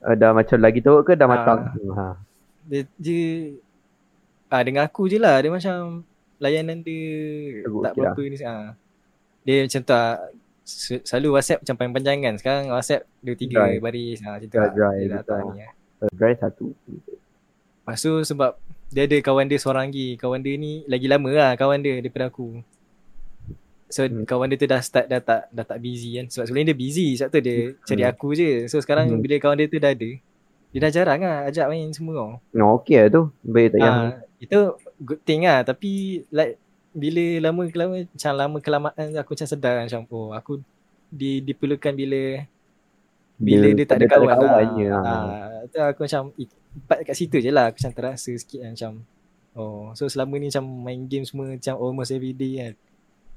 [0.00, 1.30] uh, dah macam lagi teruk ke dah Ah.
[1.30, 1.60] matang?
[1.90, 2.04] Ha.
[2.62, 3.22] Dia, dia
[4.50, 5.38] ah dengan aku je lah.
[5.38, 6.02] Dia macam
[6.36, 7.06] layanan dia
[7.62, 8.12] Teruk tak lah.
[8.12, 8.36] berapa ni.
[8.40, 8.74] Ah.
[9.42, 10.08] Dia macam tu lah.
[10.60, 12.34] Se- Selalu WhatsApp macam panjang-panjang kan.
[12.36, 13.78] Sekarang WhatsApp dua tiga Dry.
[13.78, 14.18] baris.
[14.20, 14.70] Macam tu Dry, lah.
[14.70, 15.40] dry Dia tak lah.
[15.48, 15.72] ni lah.
[16.00, 16.66] Uh, dry satu.
[17.80, 18.52] Lepas tu sebab
[18.88, 20.14] dia ada kawan dia seorang lagi.
[20.14, 22.60] Kawan dia ni lagi lama lah kawan dia daripada aku.
[23.86, 24.22] So Hmm.
[24.22, 26.26] kawan dia tu dah start dah tak dah tak busy kan.
[26.26, 27.06] Sebab sebelum ni dia busy.
[27.16, 28.12] Sebab tu dia cari Hmm.
[28.12, 28.50] aku je.
[28.66, 29.18] So sekarang Hmm.
[29.18, 30.10] bila kawan dia tu dah ada.
[30.70, 32.32] Dia dah jarang lah ajak main semua tau.
[32.54, 33.22] No, okay lah tu.
[33.42, 33.94] Baik tak payah.
[33.94, 34.58] Ah, itu
[35.02, 35.66] good thing lah.
[35.66, 36.58] Tapi like
[36.90, 40.58] bila lama kelama macam lama kelamaan aku macam sedar macam oh aku
[41.06, 42.42] di, diperlukan bila
[43.40, 45.00] bila dia, tak ada kawan, kawannya, lah.
[45.00, 45.24] ah.
[45.24, 48.92] Ah, tu aku macam empat kat situ je lah aku macam terasa sikit kan, macam
[49.56, 52.74] oh so selama ni macam main game semua macam almost every day kan.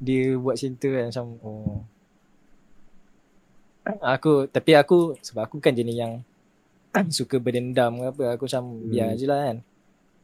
[0.02, 1.78] Dia buat macam tu kan macam oh
[4.02, 6.14] aku tapi aku sebab aku kan jenis yang
[7.10, 8.90] suka berdendam ke apa aku macam Hmm.
[8.90, 9.58] biar je lah kan.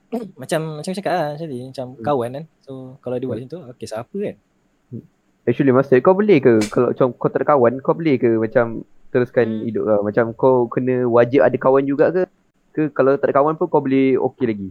[0.42, 2.04] macam macam cakap lah macam ni macam Hmm.
[2.06, 2.46] kawan kan.
[2.62, 3.50] So kalau dia buat Hmm.
[3.50, 4.36] macam tu okay siapa kan?
[5.48, 8.86] Actually masa kau boleh ke kalau macam kau tak ada kawan kau boleh ke macam
[9.10, 9.66] teruskan Hmm.
[9.66, 10.02] hidup kau.
[10.06, 12.24] Macam kau kena wajib ada kawan juga ke?
[12.70, 14.70] Ke kalau tak ada kawan pun kau boleh okey lagi.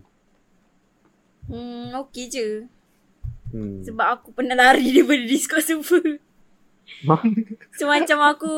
[1.48, 2.48] Hmm, okey je.
[3.50, 3.80] Hmm.
[3.80, 6.20] Sebab aku pernah lari daripada Discord server.
[7.74, 8.52] So macam aku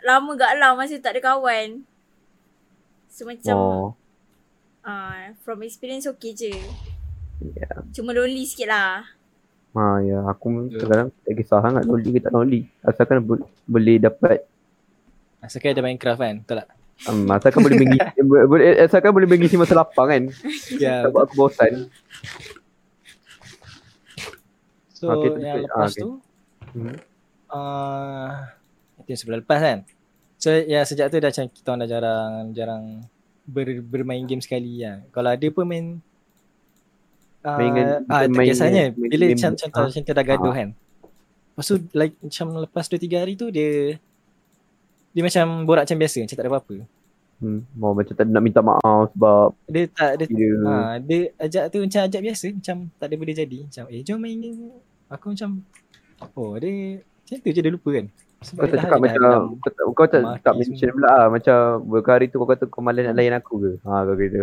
[0.00, 1.82] lama gak lah masa tak ada kawan.
[3.16, 3.86] So macam oh.
[4.84, 6.52] uh, from experience okey je.
[7.50, 7.80] Ya.
[7.90, 9.08] Cuma lonely sikit lah.
[9.72, 10.84] Ha ya, aku Ya.
[10.84, 12.68] kadang tak kisah sangat lonely ke tak lonely.
[12.82, 14.44] Asalkan bo- boleh dapat
[15.38, 16.68] Asalkan ada Minecraft kan, betul tak?
[17.06, 20.22] um, asalkan boleh mengisi bo- boleh asalkan boleh mengisi masa lapang kan.
[20.74, 21.04] Ya.
[21.04, 21.88] Tak buat aku bosan.
[24.90, 26.02] So Okay, okay, yang terus- lepas ah, okay.
[26.02, 26.10] tu
[26.66, 26.96] Hmm.
[27.48, 28.28] uh,
[28.98, 29.78] itu yang sebulan lepas kan.
[30.36, 32.84] So ya sejak tu dah macam kita orang dah jarang jarang
[33.48, 35.00] ber, bermain game sekali lah.
[35.08, 35.86] Kalau ada pun main
[37.40, 37.72] uh, Main
[38.06, 39.86] ah, main- kisahnya main bila game- macam contoh ah.
[39.88, 40.68] macam kita dah gaduh kan.
[41.56, 43.96] Lepas tu like macam lepas 2 3 hari tu dia
[45.16, 46.76] dia macam borak macam biasa macam tak ada apa-apa.
[47.36, 47.60] Hmm.
[47.76, 51.78] Mau macam tak nak minta maaf sebab Dia tak dia dia ha, dia ajak tu
[51.80, 53.58] macam ajak biasa macam tak ada benda jadi.
[53.64, 54.60] Macam eh jom main game.
[55.08, 55.64] Aku macam
[56.36, 58.06] oh dia macam tu je dia lupa kan.
[58.36, 60.06] Sebab kau tak dah cakap dah macam dalam- kau tak, kau
[60.38, 63.54] tak, mention pula lah macam beberapa hari tu kau kata kau malas nak layan aku
[63.58, 63.70] ke?
[63.82, 64.42] Ha kau kata.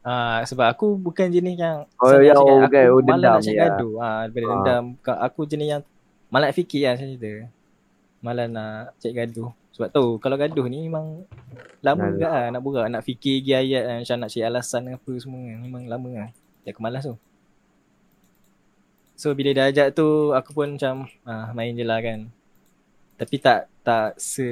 [0.00, 2.84] Ah sebab aku bukan jenis yang Oh, ya, oh, aku bukan.
[2.88, 3.64] Oh, malas nak cakap ya.
[3.68, 3.92] gaduh.
[3.98, 4.52] Ah daripada Ah.
[4.56, 4.84] dendam
[5.20, 5.82] aku jenis yang
[6.28, 7.32] malas fikir lah macam cerita.
[8.20, 9.50] Malas nak cek gaduh.
[9.70, 11.24] Sebab tahu kalau gaduh ni memang
[11.80, 14.82] lama Nah, juga lah nak borak nak fikir lagi ayat kan, macam nak cari alasan
[14.88, 15.58] apa semua kan.
[15.58, 16.28] Memang lama lah.
[16.60, 17.14] Jadi aku malas tu.
[19.14, 22.32] So bila dah ajak tu aku pun macam ah, main je lah kan.
[23.20, 24.48] Tapi tak tak se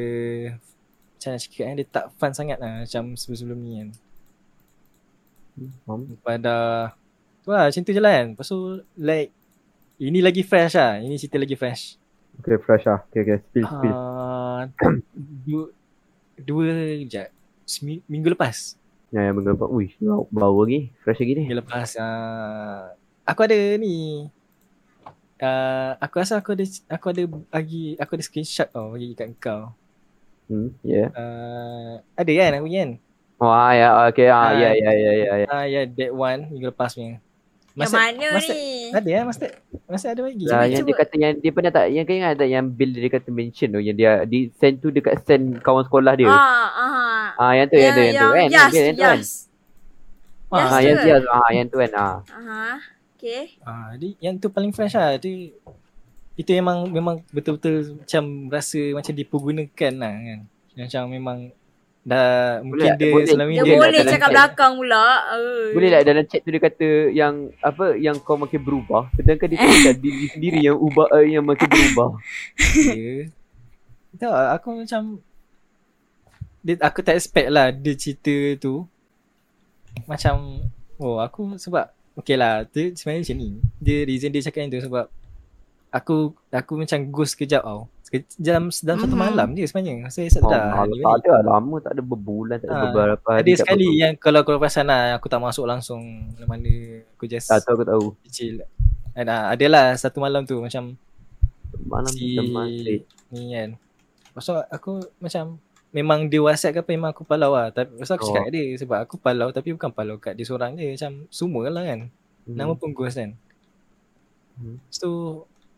[1.17, 3.89] macam nak cakap kan dia tak fun sangat lah macam sebelum-sebelum ni kan.
[5.59, 6.15] Hmm.
[6.23, 6.55] pada
[7.43, 9.35] tu lah macam tu je lah kan lepas tu like
[9.99, 11.99] ini lagi fresh lah ini cerita lagi fresh
[12.39, 13.03] Okay fresh lah.
[13.11, 13.95] Okay okay spill spill.
[13.99, 14.63] uh,
[15.43, 15.65] dua
[16.39, 16.65] dua
[17.03, 17.29] sekejap
[18.07, 18.79] minggu lepas
[19.11, 19.69] Yang yang menggambar.
[19.75, 20.95] Ui bau, bau lagi.
[21.03, 21.43] Fresh lagi ni.
[21.51, 22.95] minggu lepas uh,
[23.27, 24.29] aku ada ni
[25.41, 29.75] uh, aku rasa aku ada aku ada bagi aku ada screenshot tau bagi kat kau
[30.45, 30.73] Hmm.
[30.81, 31.13] Yeah.
[31.13, 32.91] uh, ada kan aku kan
[33.37, 34.51] Oh ah, ya okay ah, Ah.
[34.51, 35.33] ya ya ya ya.
[35.37, 35.47] ya.
[35.47, 37.21] ah ya that one minggu lepas punya
[37.77, 38.91] Yang mana masa, ni?
[38.91, 39.45] ada ya masa
[39.85, 40.89] masa ada bagi Lah, Cuba, yang cuba.
[40.89, 43.69] dia kata yang dia pernah tak yang kau ingat tak yang Bill dia kata mention
[43.71, 46.27] tu yang dia di send tu dekat send kawan sekolah dia.
[46.27, 47.25] Ah, ah.
[47.39, 48.49] Ah yang tu yang, tu yang tu kan.
[48.49, 49.19] Yes, Bill, yang tu kan.
[49.21, 49.31] yes.
[50.49, 52.17] Ah, Yes Ah tu yang dia ah yang tu kan ah.
[52.27, 52.65] Aha.
[53.19, 53.59] Okay.
[53.67, 55.19] Ah, dia, yang tu paling fresh lah.
[55.19, 55.51] Dia,
[56.39, 60.41] itu memang memang betul-betul macam rasa macam dipergunakan lah kan.
[60.79, 61.39] Macam memang
[62.07, 62.99] dah mungkin tak?
[63.03, 63.27] dia Boleh.
[63.27, 64.35] selama Dia ni Dia boleh cakap chat.
[64.39, 65.07] belakang pula.
[65.75, 69.59] Boleh tak dalam chat tu dia kata yang apa yang kau makin berubah sedangkan dia
[69.67, 72.23] kata diri sendiri yang ubah uh, yang makin berubah.
[72.55, 73.35] dia.
[74.15, 75.03] Tahu tak, aku macam
[76.63, 78.87] dia, aku tak expect lah dia cerita tu
[80.07, 80.63] macam
[81.03, 84.83] oh aku sebab okay lah dia sebenarnya macam ni dia reason dia cakap yang tu
[84.83, 85.07] sebab
[85.89, 86.17] aku
[86.49, 89.23] aku macam ghost kejap tau Sekejap- dalam dalam satu Mhm.
[89.23, 92.67] malam dia sebenarnya saya Oh, dah tak hari ada lah, lama tak ada berbulan tak
[92.67, 93.45] ada Ah, beberapa hari.
[93.47, 96.01] Ada sekali yang kalau kau perasan lah aku tak masuk langsung
[96.41, 96.73] mana
[97.13, 98.05] aku just tak tahu aku tahu.
[98.25, 98.65] kecil.
[99.13, 100.97] Ada adalah satu malam tu macam
[101.85, 102.41] Malam si
[103.29, 103.77] ni kan.
[104.31, 107.69] Pasal aku macam memang dia WhatsApp ke apa memang aku palau lah.
[107.69, 108.35] Tapi pasal aku Oh.
[108.35, 111.83] cakap dia sebab aku palau tapi bukan palau kat dia seorang je macam semua lah
[111.83, 112.01] kan.
[112.45, 112.55] Hmm.
[112.55, 113.33] Nama pun ghost kan.
[114.55, 114.77] Hmm.
[114.89, 115.13] Tu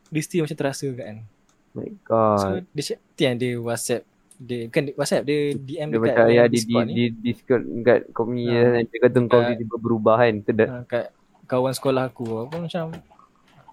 [0.09, 1.23] dia still macam terasa kan.
[1.70, 1.87] My
[2.35, 2.62] So god.
[2.68, 4.03] dia cakap dia WhatsApp
[4.37, 6.92] dia bukan dia- WhatsApp dia DM Dia dekat macam ya di di Discord ni.
[6.92, 8.81] di Discord kat komi Ah.
[8.81, 9.46] dia kata kau Ah.
[9.46, 10.35] tiba-tiba berubah kan.
[10.40, 11.05] Ha, kat
[11.44, 12.85] kawan sekolah aku aku macam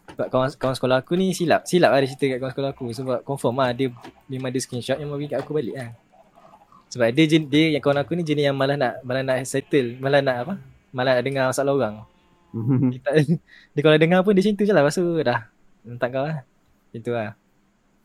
[0.07, 2.85] sebab kawan kawan sekolah aku ni silap silap lah dia cerita kat kawan sekolah aku
[2.91, 3.87] sebab confirm lah dia
[4.27, 5.89] memang dia screenshot yang bagi kat aku balik lah
[6.87, 9.95] sebab dia jen, dia yang kawan aku ni jenis yang malah nak malah nak settle
[9.97, 10.53] malah nak apa
[10.89, 11.95] malah nak dengar masalah orang
[12.89, 13.13] dia, tak,
[13.73, 15.39] dia kalau dengar pun dia macam tu je lah lepas tu dah
[15.83, 16.37] letak kau lah
[16.87, 17.31] macam tu lah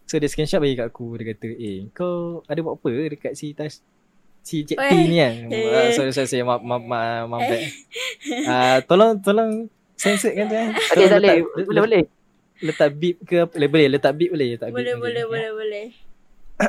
[0.04, 3.50] so dia screenshot bagi kat aku dia kata eh kau ada buat apa dekat si
[3.52, 3.80] Tash
[4.40, 5.62] si Cik T ni kan Eh.
[5.64, 7.62] uh, sorry sorry sorry maaf maaf maaf maaf bad.
[8.44, 9.50] Ah, tolong tolong
[9.94, 10.68] sensor kan tu kan.
[10.90, 11.30] Tolong tak boleh.
[11.38, 12.02] letak- Boleh, boleh.
[12.60, 13.54] Letak beep ke apa?
[13.54, 14.76] Boleh, boleh letak beep boleh letak beep.
[14.76, 15.86] Boleh, boleh, boleh, boleh.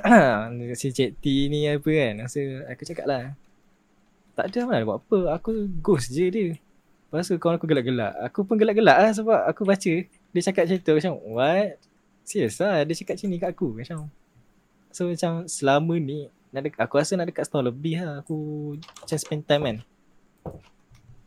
[0.80, 2.14] si Cik T ni apa kan.
[2.26, 3.24] Masa aku cakap lah.
[4.34, 5.20] Tak ada mana buat apa.
[5.38, 6.48] Aku ghost je dia.
[7.10, 8.14] Lepas tu kawan aku gelak-gelak.
[8.26, 9.94] Aku pun gelak-gelak lah sebab aku baca.
[10.10, 10.94] Dia cakap macam tu.
[10.98, 11.78] Macam what?
[12.26, 12.82] Serius lah.
[12.82, 13.68] Dia cakap macam ni kat aku.
[13.78, 13.98] Macam.
[14.90, 16.30] So macam selama ni.
[16.54, 18.26] Nak dek- aku rasa nak dekat setahun lebih lah.
[18.26, 18.38] Aku
[18.78, 19.78] macam spend time kan.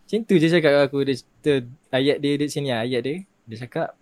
[0.07, 1.07] Macam tu je cakap aku.
[1.07, 1.55] Dia, dia,
[1.94, 2.83] ayat dia, dia sini lah.
[2.83, 3.16] Ayat dia.
[3.46, 3.94] Dia cakap.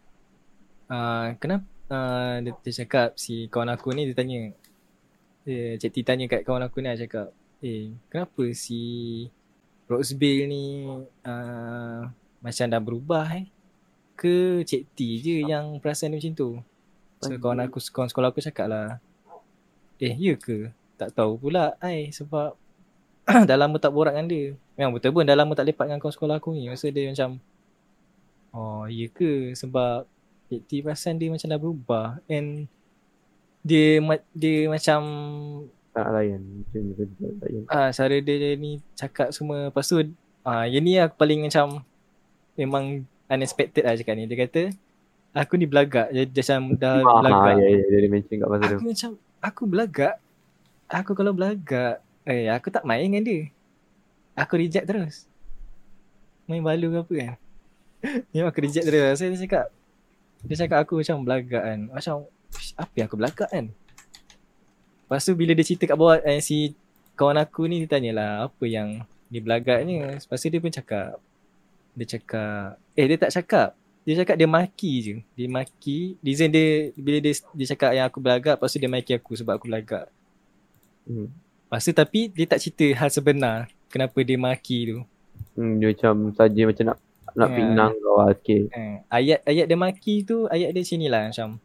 [0.88, 1.73] Uh, kenapa?
[1.84, 4.56] Uh, dia, dia cakap si kawan aku ni dia tanya.
[5.44, 7.28] Yeah, Cik T tanya kat kawan aku ni lah cakap
[7.60, 8.80] Eh kenapa si
[9.84, 10.88] Roseville ni
[11.20, 12.00] uh,
[12.40, 13.52] Macam dah berubah eh
[14.16, 16.50] Ke Cik T je yang perasan dia macam tu
[17.20, 18.96] So kawan aku, kawan sekolah aku cakap lah
[20.00, 20.72] Eh ya ke?
[20.96, 22.56] Tak tahu pula ai sebab
[23.48, 26.16] dah lama tak borak dengan dia Memang betul pun dah lama tak lepak dengan kawan
[26.16, 27.36] sekolah aku ni Masa dia macam
[28.56, 29.52] Oh ya ke?
[29.52, 30.08] Sebab
[30.50, 32.68] Cik T perasan dia macam dah berubah And
[33.64, 33.96] dia
[34.36, 35.00] dia macam
[35.94, 36.82] tak layan macam
[37.38, 37.62] layan.
[37.70, 39.70] ah cara dia ni cakap semua.
[39.70, 40.02] Lepas tu
[40.42, 41.86] ah yang ni aku paling macam
[42.58, 44.26] memang unexpected lah cakap ni.
[44.26, 44.62] Dia kata
[45.32, 46.10] aku ni belagak.
[46.10, 47.54] Dia, dia macam dah ah, belagak.
[47.62, 48.74] ya ya dia mention kat pasal tu.
[48.74, 50.14] Aku macam aku belagak?
[50.90, 53.42] Aku kalau belagak eh aku tak main dengan dia.
[54.34, 55.30] Aku reject terus.
[56.50, 57.36] Main balu ke apa kan?
[58.34, 59.22] Memang aku reject terus.
[59.22, 59.70] Saya cakap
[60.44, 62.14] Dia cakap aku macam belagak kan Macam
[62.78, 63.66] apa yang aku belakang kan
[65.04, 66.72] Lepas tu bila dia cerita kat bawah eh, si
[67.14, 70.16] kawan aku ni dia tanyalah apa yang dia belagaknya.
[70.16, 71.20] Lepas tu dia pun cakap
[71.94, 73.68] dia cakap eh dia tak cakap.
[74.04, 75.14] Dia cakap dia maki je.
[75.36, 76.16] Dia maki.
[76.24, 79.60] Reason dia bila dia dia cakap yang aku belagak lepas tu dia maki aku sebab
[79.60, 80.08] aku belagak.
[81.04, 81.28] Hmm.
[81.68, 84.98] Lepas tu tapi dia tak cerita hal sebenar kenapa dia maki tu.
[85.52, 86.98] Hmm, dia macam saja macam nak
[87.34, 87.56] nak yeah.
[87.58, 88.64] pinang kau lah sikit.
[88.70, 91.58] Eh, ayat ayat dia maki tu ayat dia sini lah macam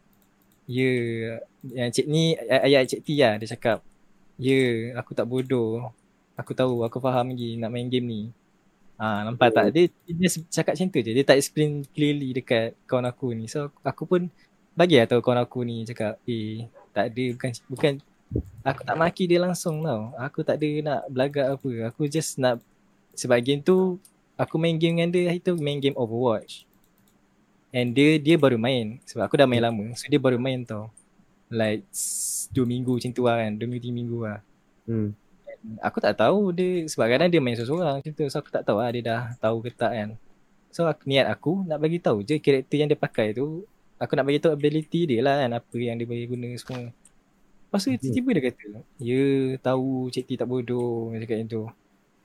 [0.70, 0.94] Ya,
[1.66, 3.82] yang cik ni ayat cik T lah dia cakap.
[4.38, 5.90] Ya, aku tak bodoh.
[6.38, 8.22] Aku tahu, aku faham lagi nak main game ni.
[9.02, 9.54] Ah, ha, nampak oh.
[9.58, 9.66] tak?
[9.74, 11.12] Dia, dia cakap macam tu je.
[11.18, 13.50] Dia tak explain clearly dekat kawan aku ni.
[13.50, 14.22] So, aku pun
[14.78, 17.94] bagi lah tahu kawan aku ni cakap, eh, tak ada, bukan, bukan,
[18.62, 20.14] aku tak maki dia langsung tau.
[20.22, 21.72] Aku tak ada nak belagak apa.
[21.90, 22.62] Aku just nak,
[23.18, 23.98] sebab game tu,
[24.40, 26.64] aku main game dengan dia itu main game Overwatch.
[27.76, 29.92] And dia dia baru main sebab aku dah main lama.
[30.00, 30.90] So dia baru main tau.
[31.52, 31.86] Like
[32.56, 33.52] 2 minggu macam tu lah kan.
[33.60, 34.40] 2 minggu 3 minggu lah.
[34.90, 35.14] Hmm.
[35.84, 38.26] aku tak tahu dia sebab kadang dia main seorang macam tu.
[38.32, 40.10] So aku tak tahu lah dia dah tahu ke tak kan.
[40.72, 43.68] So aku, niat aku nak bagi tahu je karakter yang dia pakai tu.
[44.00, 45.52] Aku nak bagi tahu ability dia lah kan.
[45.60, 46.90] Apa yang dia bagi guna semua.
[47.70, 48.02] Lepas tu hmm.
[48.02, 48.68] tiba-tiba dia kata.
[48.98, 49.24] Ya
[49.62, 51.14] tahu Cik T tak bodoh.
[51.14, 51.64] Dia cakap macam tu.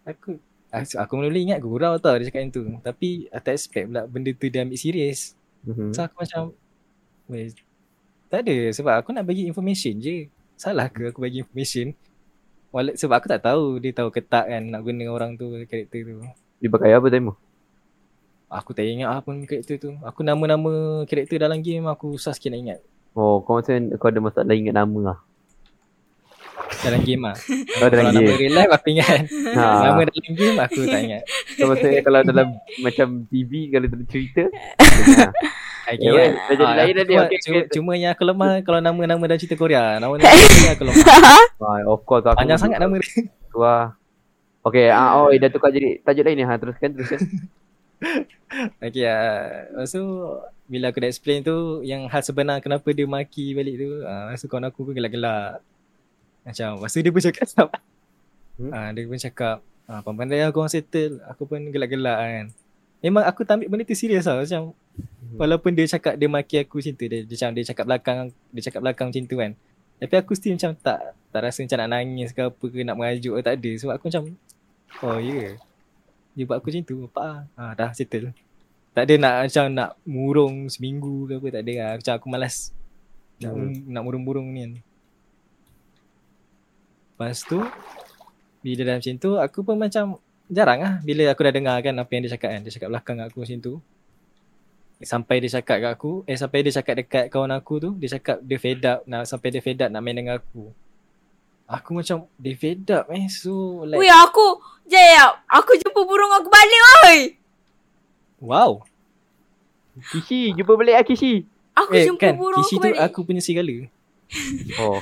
[0.09, 0.31] Aku
[0.75, 2.67] Aku, aku mula ingat gurau tau dia cakap yang tu.
[2.83, 5.39] Tapi aku tak expect pula benda tu dia ambil serius.
[5.63, 5.91] Mm-hmm.
[5.95, 6.43] So aku macam,
[7.31, 7.55] Weh,
[8.27, 10.27] tak ada sebab aku nak bagi information je.
[10.59, 11.95] Salah ke aku bagi information?
[12.75, 16.01] Wala, sebab aku tak tahu dia tahu ke tak kan nak guna orang tu, karakter
[16.03, 16.19] tu.
[16.59, 17.31] Dia pakai apa time
[18.51, 19.95] Aku tak ingat apa pun karakter tu.
[20.03, 22.79] Aku nama-nama karakter dalam game aku susah sikit nak ingat.
[23.15, 25.19] Oh, kau macam kau ada masalah ingat nama lah
[26.85, 27.37] dalam game ah.
[27.81, 28.27] Oh, dalam kalau game.
[28.29, 29.19] nama real life aku ingat.
[29.57, 29.65] Ha.
[29.89, 31.23] Nama dalam game aku tak ingat.
[31.57, 32.47] So maksudnya kalau dalam
[32.85, 34.45] macam TV kalau dalam cerita.
[35.85, 36.33] Okay, yeah?
[36.49, 40.01] Dah jadi lain cuma, cuma, cuma yang aku lemah kalau nama-nama dalam cerita Korea.
[40.01, 41.05] Nama-nama yang aku lemah.
[41.61, 42.41] Ah, of course aku.
[42.41, 43.29] Panjang sangat nama dia.
[43.53, 43.97] Wah.
[44.65, 46.45] Okay, ah, oh, dah tukar jadi tajuk lain ni.
[46.49, 47.21] Ha, teruskan, teruskan.
[48.81, 50.05] okay, uh, lepas tu
[50.65, 53.89] bila aku dah explain tu yang hal sebenar kenapa dia maki balik tu.
[54.09, 55.61] Ah, uh, so kawan aku pun gelak-gelak.
[56.45, 57.49] Macam masa dia pun cakap
[58.61, 58.71] hmm?
[58.71, 59.57] ha, Dia pun cakap
[59.89, 61.25] ha, Pandai aku orang settle.
[61.33, 62.47] Aku pun gelak-gelak kan.
[63.01, 65.37] Memang aku tak ambil benda tu serius lah Macam hmm.
[65.41, 68.81] Walaupun dia cakap dia maki aku macam tu Dia, dia, dia cakap belakang Dia cakap
[68.85, 69.51] belakang macam tu kan.
[70.01, 73.33] Tapi aku still macam tak Tak rasa macam nak nangis ke apa ke Nak mengajuk
[73.37, 73.71] ke tak ada.
[73.81, 74.23] Sebab aku macam
[75.03, 75.53] Oh ya yeah.
[76.37, 78.37] Dia buat aku macam tu Apa lah ha, Dah settle.
[78.95, 81.93] Tak ada nak macam nak murung seminggu ke apa Tak ada lah.
[81.97, 82.57] Macam aku malas
[83.41, 83.91] Nak, hmm.
[83.91, 84.73] nak murung-murung ni kan
[87.15, 87.63] Lepas tu
[88.59, 90.19] Bila dah macam tu Aku pun macam
[90.51, 92.61] Jarang lah Bila aku dah dengar kan Apa yang dia cakap kan.
[92.67, 93.75] Dia cakap belakang aku macam tu.
[94.99, 98.43] Sampai dia cakap kat aku Eh sampai dia cakap dekat kawan aku tu Dia cakap
[98.43, 100.75] dia fed up nak, Sampai dia fed up nak main dengan aku.
[101.71, 104.59] Aku macam Dia fed up eh So like Weh aku
[104.91, 107.19] Jaya Aku jumpa burung aku balik oi!
[108.43, 108.83] Wow.
[110.11, 111.47] Kishi jumpa balik lah Kishi.
[111.79, 112.99] Aku eh, jumpa kan, burung Kishi aku balik.
[112.99, 113.75] Kishi tu aku punya segala.
[114.83, 114.99] Oh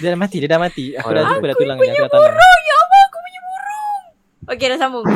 [0.00, 0.84] dia dah mati, dia dah mati.
[0.98, 1.92] Aku oh, dah jumpa dah tulang dia.
[1.94, 4.02] Aku dah burung, ya Allah, aku punya burung.
[4.50, 5.06] Okey, dah sambung.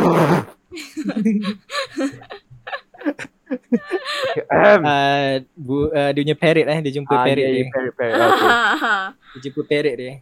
[4.51, 7.65] uh, bu, uh, dia punya parrot eh, dia jumpa ah, parrot dia.
[7.71, 8.15] Parrot, parrot.
[8.15, 8.49] Okay.
[9.35, 10.13] dia jumpa parrot dia.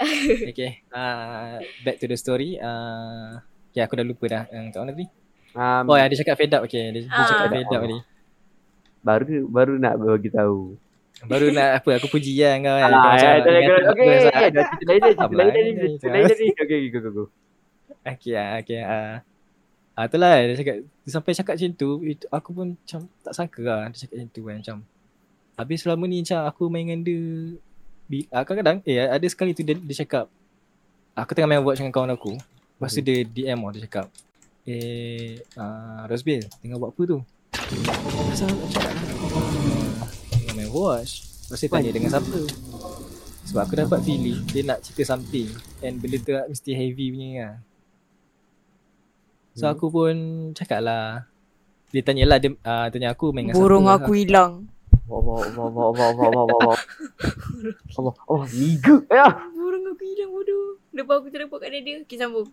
[0.50, 2.56] okay, uh, back to the story.
[2.56, 3.36] Uh,
[3.68, 4.42] okay, aku dah lupa dah.
[4.48, 5.06] Uh, kat mana tadi?
[5.50, 6.62] Um, oh, ya, dia cakap fed up.
[6.64, 7.98] Okay, dia, dia cakap fed up tadi.
[9.00, 10.76] Baru baru nak bagi tahu.
[11.28, 12.92] Baru nak apa aku puji lah kau kan.
[12.92, 14.08] Ah, ya, ya, ya, okey.
[14.56, 16.36] Dah cerita lain dah, cerita lain cerita lain dah.
[16.64, 17.24] Okey, go go go.
[18.08, 19.20] Okey ah, okey ah.
[19.92, 23.92] Ah itulah dia cakap sampai cakap macam tu, itu aku pun macam tak sangka lah
[23.92, 24.76] dia cakap macam tu kan macam.
[25.60, 27.20] Habis selama ni macam aku main dengan dia
[28.32, 30.24] ah, kadang-kadang eh ada sekali tu dia, dia cakap
[31.12, 32.32] aku tengah main watch dengan kawan aku.
[32.80, 34.06] Lepas tu dia DM tau, dia cakap
[34.64, 37.18] eh uh, Rosbil tengah buat apa tu?
[38.32, 39.09] Asal aku cakap "Ah,
[40.72, 41.12] watch.
[41.46, 42.38] Lepas dia tanya dengan siapa?
[43.42, 47.54] Sebab aku dapat feeling dia nak cerita something and benda tu mesti heavy punya lah.
[49.52, 49.74] So Hmm.
[49.74, 50.14] aku pun
[50.54, 51.26] cakap lah
[51.90, 54.52] Dia tanya lah dia uh, tanya aku main dengan Burung siapa aku hilang.
[55.10, 56.78] Allah Allah Allah Allah Allah Allah
[57.98, 59.26] Allah Allah niga ya.
[59.50, 60.78] Burung aku hilang bodoh.
[60.94, 61.98] Lepas aku terlepak kat dia.
[62.06, 62.46] Okay sambung.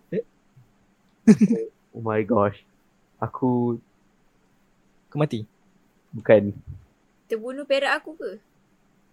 [1.94, 2.58] Oh my gosh.
[3.20, 3.78] Aku
[5.08, 5.46] Aku mati
[6.10, 6.50] bukan
[7.28, 8.32] Terbunuh perak aku ke?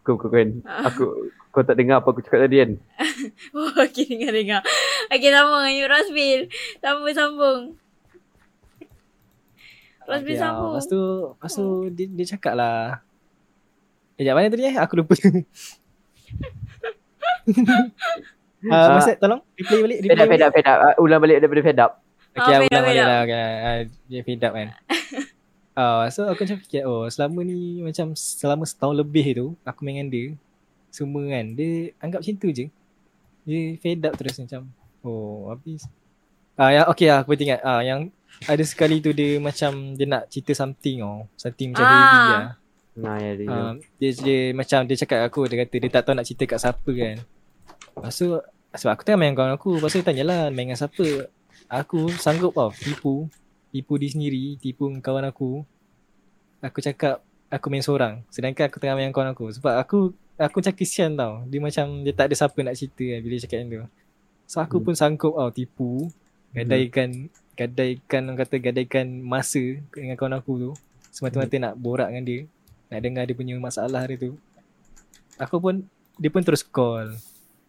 [0.04, 0.60] kau kau kan.
[0.84, 2.70] Aku kau tak dengar apa aku cakap tadi kan?
[3.56, 4.60] Oh, okay, dengar-dengar.
[5.08, 6.40] Okay, sambung dengan Rosbil.
[6.84, 7.60] Sambung, sambung.
[10.04, 10.76] Rosbil Ya, sambung.
[10.76, 11.00] Lepas tu
[11.32, 13.00] Lepas tu dia, dia cakap lah
[14.20, 15.40] Eh jap mana tadi eh Aku lupa Uh,
[18.72, 18.96] Ah.
[18.96, 20.78] Masih tolong replay balik Fed replay up, fed up, fed up.
[20.80, 21.92] Uh, ulang balik daripada fed up.
[22.32, 23.20] Okay, Oh, fed ulang balik fed lah.
[23.20, 24.68] Okay, uh, dia fed up kan.
[25.74, 30.00] uh, so aku macam fikir, oh selama ni macam selama setahun lebih tu, aku main
[30.02, 30.26] dengan dia,
[30.90, 32.66] semua kan, dia anggap macam tu je.
[33.44, 34.70] Dia fed up terus macam,
[35.04, 35.84] oh habis.
[36.54, 37.60] Ah, uh, yang, okay lah, aku boleh ingat.
[37.66, 38.00] Ah, uh, yang
[38.46, 41.26] ada sekali tu dia macam dia nak cerita something oh.
[41.34, 41.94] Something macam Ah.
[41.94, 42.46] heavy lah.
[42.94, 43.46] Nah, ya dia.
[43.50, 46.44] Uh, dia, dia macam dia cakap kat aku dia kata dia tak tahu nak cerita
[46.46, 47.16] kat siapa kan.
[47.94, 48.26] Lepas tu
[48.74, 51.06] sebab aku tengah main dengan kawan aku, lepas tu dia tanyalah main dengan siapa.
[51.70, 53.26] Aku sanggup tau tipu,
[53.74, 55.66] tipu diri sendiri, tipu kawan aku.
[56.62, 60.74] Aku cakap aku main seorang sedangkan aku tengah main kawan aku sebab aku aku macam
[60.78, 61.42] kesian tau.
[61.50, 63.88] Dia macam dia tak ada siapa nak cerita kan bila cakap macam tu.
[64.46, 64.84] So aku Hmm.
[64.86, 65.90] pun sanggup tau tipu,
[66.54, 70.70] gadaikan gadaikan orang kata gadaikan masa dengan kawan aku tu
[71.10, 72.40] semata-mata nak borak dengan dia
[72.90, 74.34] nak dengar dia punya masalah dia tu
[75.38, 75.74] aku pun
[76.18, 77.14] dia pun terus call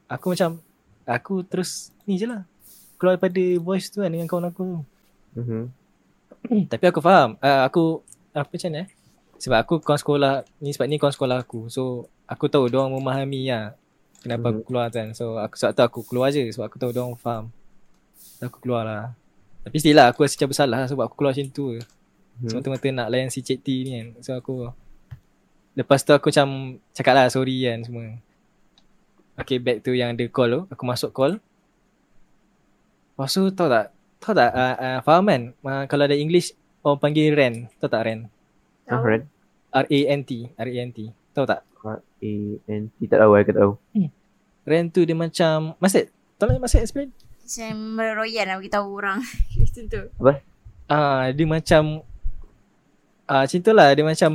[0.06, 0.58] aku macam
[1.06, 2.50] aku terus ni je lah
[2.98, 4.80] keluar daripada voice tu kan dengan kawan aku tu
[5.36, 5.68] Mhm.
[6.72, 7.36] tapi aku faham.
[7.40, 7.84] Uh, aku
[8.32, 8.88] apa macam ni eh?
[9.36, 11.68] Sebab aku kawan sekolah ni sebab ni kawan sekolah aku.
[11.68, 13.76] So aku tahu dia orang memahami lah
[14.24, 14.68] kenapa aku Mhm.
[14.68, 15.08] keluar kan?
[15.14, 17.46] So aku sebab tu aku keluar je sebab aku tahu dia orang faham.
[18.40, 19.04] So, aku keluar lah.
[19.64, 21.66] Tapi still lah aku rasa macam bersalah lah sebab aku keluar macam tu.
[21.76, 22.50] Mhm.
[22.52, 24.08] Semata-mata nak layan si Cik T ni kan?
[24.22, 24.72] So aku
[25.76, 28.16] Lepas tu aku macam Cakap lah sorry kan semua.
[29.36, 30.62] Okay back to yang dia call tu.
[30.72, 31.44] Aku masuk call.
[33.12, 36.98] Lepas tu tahu tak Tahu tak uh, uh, Faham kan uh, Kalau ada English Orang
[36.98, 38.30] panggil Ren Tahu tak Ren
[38.86, 39.26] Ah, Ren.
[39.72, 41.00] R-A-N-T R-A-N-T
[41.32, 42.98] Tahu tak R-A-N-T.
[43.06, 43.74] Tak tahu, aku tak tahu.
[44.64, 47.10] Ren tu dia macam Masih Tolong Masih explain
[47.42, 49.20] Macam meroyan nak beritahu orang.
[49.62, 50.02] Macam tu.
[50.86, 52.06] Ah, dia macam
[53.26, 54.32] ah macam tu lah dia macam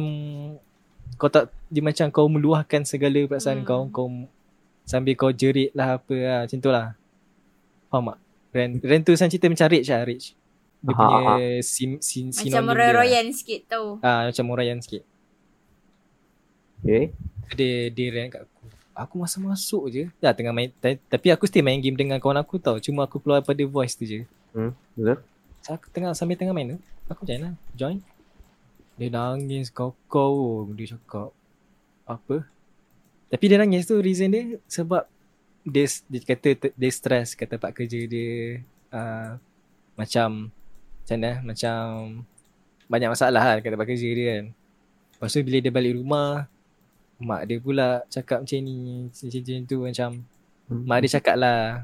[1.14, 3.66] kau tak dia macam kau meluahkan segala perasaan Hmm.
[3.66, 4.06] kau kau
[4.82, 6.86] sambil kau jerit lah apa lah macam tu lah.
[7.86, 8.18] Faham tak?
[8.50, 10.26] Ren, Ren tu macam cerita macam Rich lah Rich.
[10.80, 11.36] Dia Aha, punya aha.
[11.60, 13.26] sim, sim, Macam dia lah.
[13.30, 13.86] sikit tau.
[14.00, 15.02] Ah macam Morayan sikit.
[16.80, 17.12] Okay.
[17.54, 18.62] Dia dia Ren kat aku.
[18.96, 20.08] Aku masa masuk je.
[20.18, 22.80] Dah tengah main ta- tapi aku still main game dengan kawan aku tau.
[22.80, 24.24] Cuma aku keluar pada voice tu je.
[24.50, 24.74] Hmm.
[24.98, 25.22] Betul?
[25.60, 28.00] So, aku tengah sambil tengah main tu Aku join lah Join
[28.96, 31.30] Dia nangis kau-kau Dia cakap
[32.02, 32.48] Apa
[33.28, 35.04] Tapi dia nangis tu reason dia Sebab
[35.70, 38.59] Dia, dia kata Dia stress Kata tempat kerja dia
[38.90, 39.38] uh,
[39.94, 40.50] Macam
[41.00, 41.76] Macam mana Macam
[42.87, 44.44] Banyak masalah lah Kat tempat kerja dia kan
[45.14, 46.50] Lepas tu bila dia balik rumah
[47.16, 50.11] Mak dia pula Cakap macam ni Macam-macam tu Macam
[50.70, 50.87] Hmm.
[50.87, 51.83] Mak dia cakap lah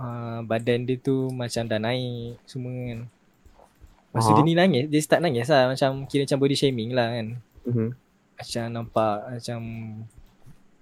[0.00, 4.36] uh, Badan dia tu macam dah naik Semua kan Lepas tu Aha.
[4.40, 7.36] dia ni nangis Dia start nangis lah Macam kira macam body shaming lah kan
[7.68, 7.88] Mhm.
[8.32, 9.60] Macam nampak Macam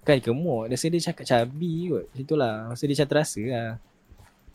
[0.07, 2.07] Kan gemuk Rasa dia cakap cabi kot.
[2.14, 2.71] Macam tu lah.
[2.71, 3.71] Rasa dia macam terasa lah.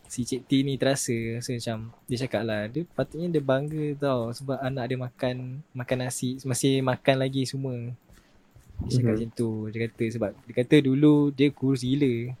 [0.08, 1.12] Si Cik T ni terasa.
[1.12, 1.76] Rasa macam
[2.08, 6.40] Dia cakap lah Dia patutnya dia bangga tau Sebab anak dia makan Makan nasi.
[6.48, 7.76] Masih makan lagi semua.
[8.88, 9.20] Dia cakap Mhm.
[9.20, 9.50] macam tu.
[9.68, 12.32] Dia kata sebab Dia kata dulu Dia kurus gila.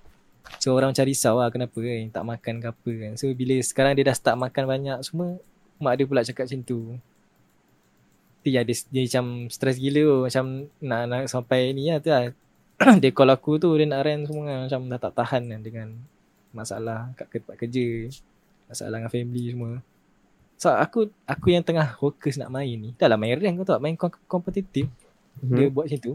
[0.58, 3.12] So orang macam risau lah Kenapa kan Tak makan ke apa kan.
[3.20, 5.36] So bila sekarang dia dah start makan banyak semua
[5.76, 6.80] Mak dia pula cakap macam tu.
[8.42, 10.00] Tu ya dia, dia macam stres gila.
[10.02, 10.44] Tu Macam
[10.82, 12.32] nak, nak sampai ni lah tu lah
[13.02, 14.58] Dia call aku tu Dia nak rent semua kan.
[14.66, 15.88] Macam dah tak tahan kan Dengan
[16.50, 18.10] masalah kat tempat kerja
[18.68, 19.72] Masalah dengan family semua.
[20.56, 22.90] So aku aku yang tengah fokus nak main ni.
[22.94, 24.86] Dah lah main rank kau tahu tak Main kom- kompetitif
[25.32, 25.56] Mhm.
[25.56, 26.14] dia buat macam tu.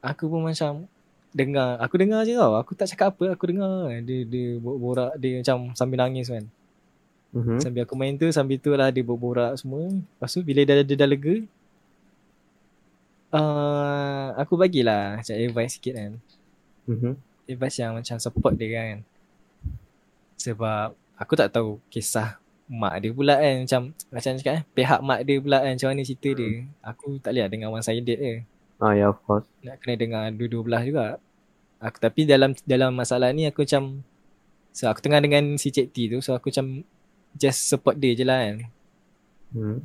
[0.00, 0.88] Aku pun macam
[1.30, 2.54] Dengar Aku dengar je tau.
[2.54, 3.90] Aku tak cakap apa Aku dengar.
[4.02, 6.44] Dia dia borak Dia macam sambil nangis kan.
[7.32, 7.58] Mhm.
[7.58, 9.90] Sambil aku main tu Sambil tu lah dia borak semua.
[9.90, 11.42] Lepas tu bila dah, dia dah lega
[13.34, 16.12] uh, Aku bagilah Macam advice sikit kan
[16.84, 17.16] Mhm.
[17.48, 18.96] advice yang macam support dia kan.
[20.36, 25.20] Sebab aku tak tahu kisah mak dia pula kan macam macam cakap eh pihak mak
[25.24, 26.68] dia pula kan macam mana cerita dia.
[26.84, 28.44] Aku tak boleh lah dengar one sided je.
[28.80, 29.48] Ah ya yeah, of course.
[29.64, 31.04] Nak kena dengar dua-dua belah juga.
[31.80, 34.04] Aku tapi dalam dalam masalah ni aku macam
[34.72, 36.84] so aku tengah dengan si Cik T tu so aku macam
[37.32, 38.56] just support dia je lah kan.
[39.56, 39.78] Hmm.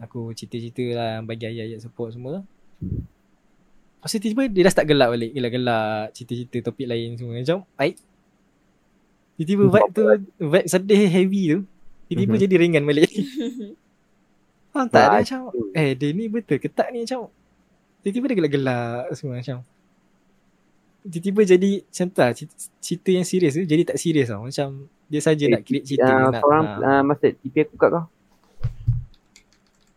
[0.00, 2.44] Aku cerita-cerita lah bagi ayat-ayat support semua.
[2.80, 5.30] Lepas tu tiba-tiba dia dah start gelak balik.
[5.30, 7.36] Gelak-gelak cerita-cerita topik lain semua.
[7.36, 7.94] Macam baik.
[9.36, 10.02] Tiba-tiba vibe tu,
[10.38, 11.58] vibe sedih heavy tu.
[12.08, 12.42] Tiba-tiba Mhm.
[12.42, 13.10] jadi ringan balik.
[14.72, 15.04] Faham tak?
[15.04, 15.40] Dia macam,
[15.74, 17.28] eh dia ni betul ke tak ni macam.
[18.00, 19.58] Tiba-tiba dia gelak-gelak semua macam.
[21.00, 22.30] Tiba-tiba jadi macam tu lah.
[22.32, 24.44] Cerita, cerita yang serius tu jadi tak serius tau.
[24.44, 24.68] Macam
[25.10, 26.08] dia saja Eh, nak create cerita.
[26.08, 26.88] Ah, nak, korang ah.
[26.88, 28.04] uh, masa TP aku kat kau.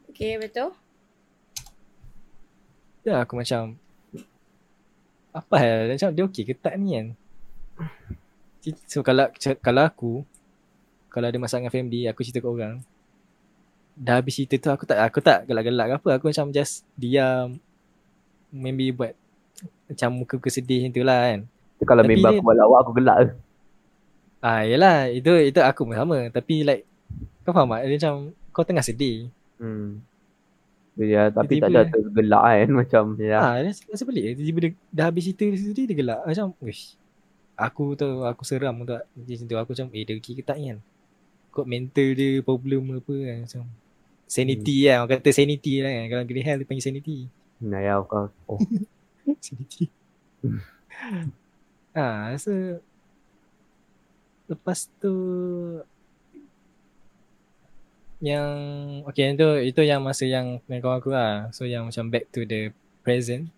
[0.09, 0.71] Okay, betul.
[3.03, 3.75] Ya aku macam
[5.33, 7.07] apa hal macam dia okey ke tak ni kan.
[8.87, 9.27] So kalau
[9.59, 10.11] kalau aku
[11.11, 12.75] kalau ada masalah dengan family aku cerita kat orang
[13.93, 17.61] dah habis cerita tu aku tak aku tak gelak-gelak ke apa aku macam just diam
[18.49, 19.13] maybe buat
[19.85, 21.41] macam muka-muka sedih macam tu lah kan.
[21.77, 23.27] Tu kalau Tapi member aku buat lawak aku gelak ke.
[24.43, 26.83] Ah yalah itu itu aku pun sama tapi like
[27.43, 28.13] kau faham tak dia macam
[28.49, 29.29] kau tengah sedih.
[29.59, 30.01] Hmm.
[30.93, 33.37] Ya, tapi tak ada tu gelak kan macam ya.
[33.41, 34.37] Ah, dia rasa pelik.
[34.37, 36.19] Tiba-tiba dia dah habis cerita dia sendiri dia gelak.
[36.21, 36.93] Macam, wish.
[37.57, 39.09] Aku tu aku seram tu tak.
[39.17, 40.79] Dia macam tu aku macam, eh dia okey ke tak ni kan?
[41.53, 43.63] Kok mental dia problem apa kan macam.
[44.29, 44.85] Sanity hmm.
[44.85, 44.97] kan.
[45.01, 46.05] Orang kata sanity lah kan.
[46.13, 47.17] Kalau grey hair dia panggil sanity.
[47.61, 48.33] Nah ya course.
[48.45, 48.61] Oh.
[49.45, 49.89] sanity.
[51.93, 52.49] Ah, so
[54.49, 55.13] lepas tu
[58.23, 58.49] yang
[59.03, 61.51] okay itu itu yang masa yang dengan kawan aku lah.
[61.51, 62.71] So yang macam back to the
[63.03, 63.51] present.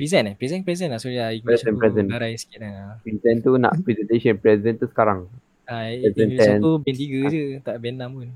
[0.00, 0.34] Present eh?
[0.40, 0.96] Present present lah.
[0.96, 2.08] So ya English Present, aku present.
[2.40, 2.96] sikit lah.
[3.04, 5.28] Present tu nak presentation present tu sekarang.
[5.68, 6.60] Ah, Present English tense.
[6.64, 7.44] aku band 3 je.
[7.60, 8.28] Tak band 6 pun.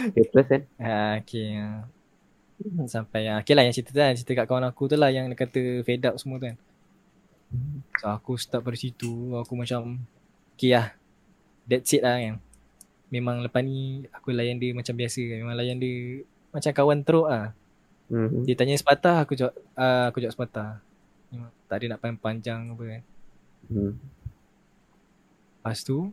[0.00, 0.62] Okay, plus kan.
[0.80, 1.48] Ah, okay.
[1.60, 1.84] ah.
[2.88, 4.16] Sampai yang okay lah yang cerita tu kan.
[4.16, 6.56] Cerita kat kawan aku tu lah yang dia kata fed up semua tu kan.
[8.00, 9.36] So aku start pada situ.
[9.36, 10.00] Aku macam
[10.56, 10.96] okay lah.
[11.70, 12.42] That's it lah kan.
[13.14, 15.22] Memang lepas ni aku layan dia macam biasa.
[15.22, 17.54] Memang layan dia macam kawan teruk lah.
[18.10, 18.42] Hmm.
[18.42, 20.82] Dia tanya sepatah aku jawab uh, aku jawab sepatah.
[21.30, 23.02] Memang tak ada nak panjang apa kan.
[23.70, 23.94] Hmm.
[25.62, 26.10] Lepas tu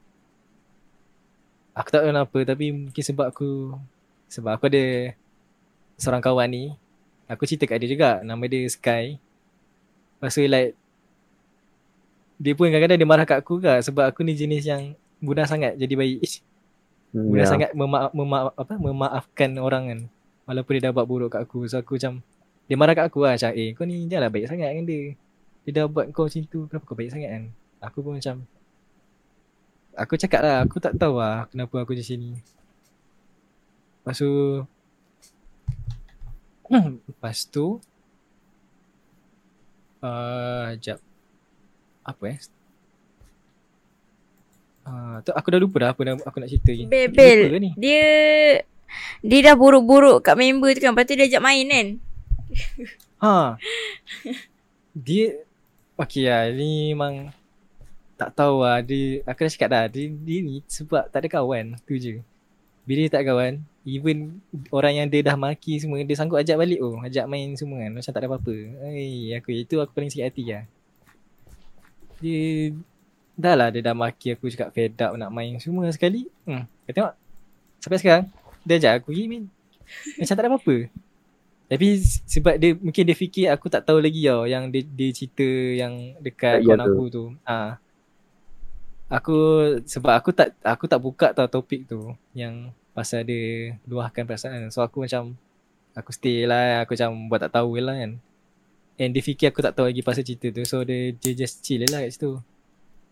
[1.74, 3.74] aku tak tahu kenapa tapi mungkin sebab aku
[4.30, 5.18] sebab aku ada
[5.98, 6.64] seorang kawan ni
[7.26, 9.18] aku cerita kat dia juga nama dia Sky.
[10.22, 10.78] Lepas tu like
[12.38, 15.76] dia pun kadang-kadang dia marah kat aku juga sebab aku ni jenis yang mudah sangat
[15.76, 16.20] jadi baik.
[17.16, 17.50] Hmm, Mudah ya.
[17.50, 20.00] sangat mema- mema- apa memaafkan orang kan.
[20.48, 21.68] Walaupun dia dah buat buruk kat aku.
[21.68, 22.22] So aku macam
[22.68, 25.02] dia marah kat aku lah macam eh kau ni janganlah baik sangat dengan dia.
[25.64, 27.44] Dia dah buat kau macam tu kenapa kau baik sangat kan.
[27.84, 28.44] Aku pun macam
[29.98, 32.32] aku cakap lah aku tak tahu lah kenapa aku macam ni.
[34.04, 34.32] Lepas tu
[37.08, 37.80] Lepas tu
[40.04, 41.00] uh, Sekejap
[42.04, 42.40] Apa eh
[44.88, 46.88] Uh, tu aku dah lupa dah apa dah aku nak cerita ni.
[46.88, 47.60] Bel, Lupa ke Bel.
[47.60, 47.72] ni?
[47.76, 48.08] Dia
[49.20, 50.96] dia dah buruk-buruk kat member tu kan.
[50.96, 51.88] Lepas tu dia ajak main kan.
[53.18, 53.58] Ha.
[54.94, 55.42] Dia
[55.98, 57.34] Okay lah Ni memang
[58.14, 61.82] Tak tahu lah dia, Aku dah cakap dah dia, dia ni sebab tak ada kawan
[61.90, 62.22] Tu je
[62.86, 64.38] Bila dia tak kawan Even
[64.70, 67.98] Orang yang dia dah maki semua Dia sanggup ajak balik oh Ajak main semua kan
[67.98, 70.64] Macam tak ada apa-apa Hey, aku Itu aku paling sakit hati lah
[72.22, 72.70] Dia
[73.38, 76.64] Dah lah dia dah maki aku cakap fed up nak main semua sekali hmm.
[76.90, 77.14] Kau tengok
[77.78, 78.26] Sampai sekarang
[78.66, 79.46] Dia ajak aku pergi main
[80.18, 80.78] Macam tak ada apa-apa
[81.68, 85.44] tapi sebab dia mungkin dia fikir aku tak tahu lagi tau yang dia, dia cerita
[85.76, 86.88] yang dekat Ya, kawan tu.
[86.88, 87.26] aku tu.
[87.44, 87.76] Ah.
[89.12, 89.38] Aku
[89.84, 94.72] sebab aku tak aku tak buka tau topik tu yang pasal dia luahkan perasaan.
[94.72, 95.36] So aku macam
[95.92, 98.12] aku stay lah aku macam buat tak tahu lah kan.
[98.98, 100.64] And dia fikir aku tak tahu lagi pasal cerita tu.
[100.64, 102.40] So dia, dia just chill lah kat situ.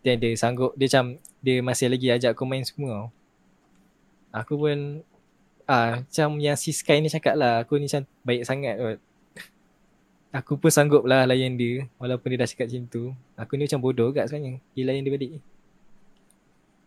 [0.06, 3.10] Dia sanggup dia macam dia masih lagi ajak aku main semua.
[4.30, 5.01] Aku pun
[5.66, 8.99] Ah, macam yang si Sky ni cakap lah, aku ni macam baik sangat kot.
[10.30, 13.03] Aku pun sanggup lah layan dia, walaupun dia dah cakap macam tu.
[13.34, 15.32] Aku ni macam bodoh kat sebenarnya, dia layan dia balik.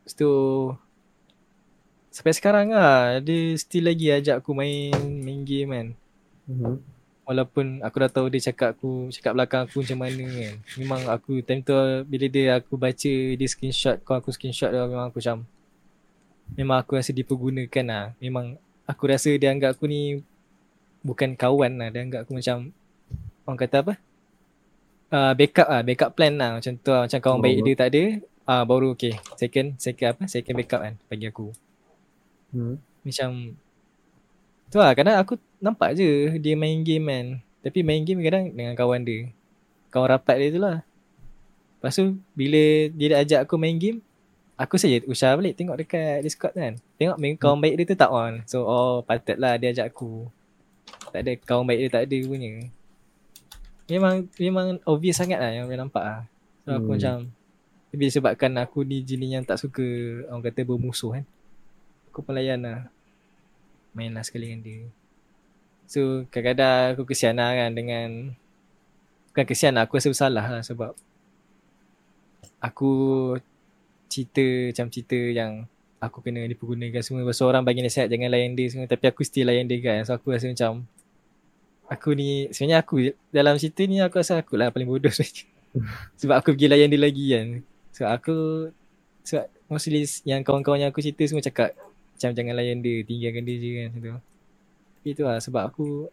[0.06, 0.30] Lepas tu,
[2.14, 5.88] sampai sekarang lah, dia still lagi ajak aku main, main game kan.
[6.46, 6.78] Hmm.
[7.28, 10.54] Walaupun aku dah tahu dia cakap aku, cakap belakang aku macam mana kan.
[10.80, 11.76] Memang aku, time tu
[12.08, 15.44] bila dia aku baca dia screenshot, kau aku screenshot dia memang aku macam,
[16.56, 18.04] memang aku rasa dipergunakan lah.
[18.16, 18.56] Memang
[18.88, 20.24] aku rasa dia anggap aku ni
[21.04, 21.92] bukan kawan lah.
[21.92, 22.72] Dia anggap aku macam
[23.44, 23.94] orang kata apa?
[25.12, 27.04] uh, backup ah, backup plan lah macam tu lah.
[27.08, 27.44] Macam kawan Oh.
[27.44, 28.02] baik dia tak ada,
[28.48, 29.14] ah uh, baru okay.
[29.36, 30.22] Second, second apa?
[30.28, 31.52] Second backup kan bagi aku.
[32.52, 32.80] Hmm.
[33.04, 33.56] Macam
[34.68, 37.26] tu lah kadang aku nampak je dia main game kan.
[37.64, 39.32] Tapi main game kadang dengan kawan dia.
[39.90, 40.84] Kawan rapat dia tu lah.
[41.78, 44.02] Lepas tu bila dia dah ajak aku main game,
[44.58, 46.76] aku saja usah balik tengok dekat Discord kan.
[46.98, 48.42] Tengok main kawan baik dia tu tak on.
[48.44, 50.26] So oh patutlah dia ajak aku.
[51.10, 52.52] Tak ada kawan baik dia tak ada punya.
[53.88, 56.20] Memang memang obvious sangat lah yang boleh nampak lah.
[56.66, 56.94] So aku Hmm.
[56.94, 57.16] macam
[57.88, 59.80] Tapi disebabkan aku ni jenis yang tak suka
[60.28, 61.24] orang kata bermusuh kan.
[62.12, 62.92] Aku pun layan lah.
[63.98, 64.86] Main lah sekali dengan dia.
[65.90, 68.38] So kadang-kadang aku kesian lah kan dengan
[69.28, 70.94] Bukan kesian lah, aku rasa bersalah lah sebab
[72.58, 72.90] Aku
[74.10, 74.42] cerita
[74.74, 75.66] macam cerita yang
[76.02, 77.26] aku kena dipergunakan semua.
[77.26, 78.90] Tu orang bagi nasihat jangan layan dia semua.
[78.90, 80.02] Tapi aku still layan dia kan.
[80.06, 80.86] So aku rasa macam
[81.88, 85.46] Aku ni sebenarnya aku dalam cerita ni aku rasa aku lah paling bodoh sebenarnya.
[86.20, 87.46] Sebab aku pergi layan dia lagi kan.
[87.94, 88.36] So aku
[89.28, 91.76] Sebab mostly yang kawan-kawan yang aku cerita semua cakap
[92.18, 94.10] Macam jangan layan dia, tinggalkan dia je kan macam tu.
[94.98, 96.10] Tapi tu lah sebab aku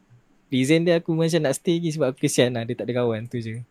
[0.54, 3.26] Reason dia aku macam nak stay lagi sebab aku kesian lah dia tak ada kawan
[3.26, 3.66] tu je.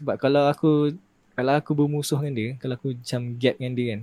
[0.00, 0.96] Sebab kalau aku
[1.36, 4.00] Kalau aku bermusuh dengan dia Kalau aku macam gap dengan dia kan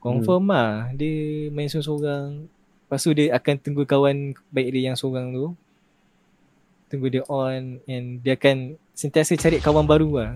[0.00, 2.48] Confirm lah dia main seorang-seorang.
[2.48, 5.52] Lepas tu dia akan tunggu kawan baik dia yang seorang tu
[6.88, 10.32] Tunggu dia on And dia akan sentiasa cari kawan baru lah.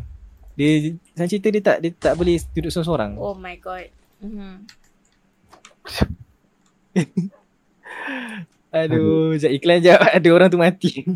[0.61, 3.17] Dia Macam cerita dia tak Dia tak boleh duduk seorang-seorang.
[3.17, 3.89] Oh my god.
[4.21, 4.69] Mhm.
[8.69, 11.07] Aduh Sekejap iklan je Ada orang tu mati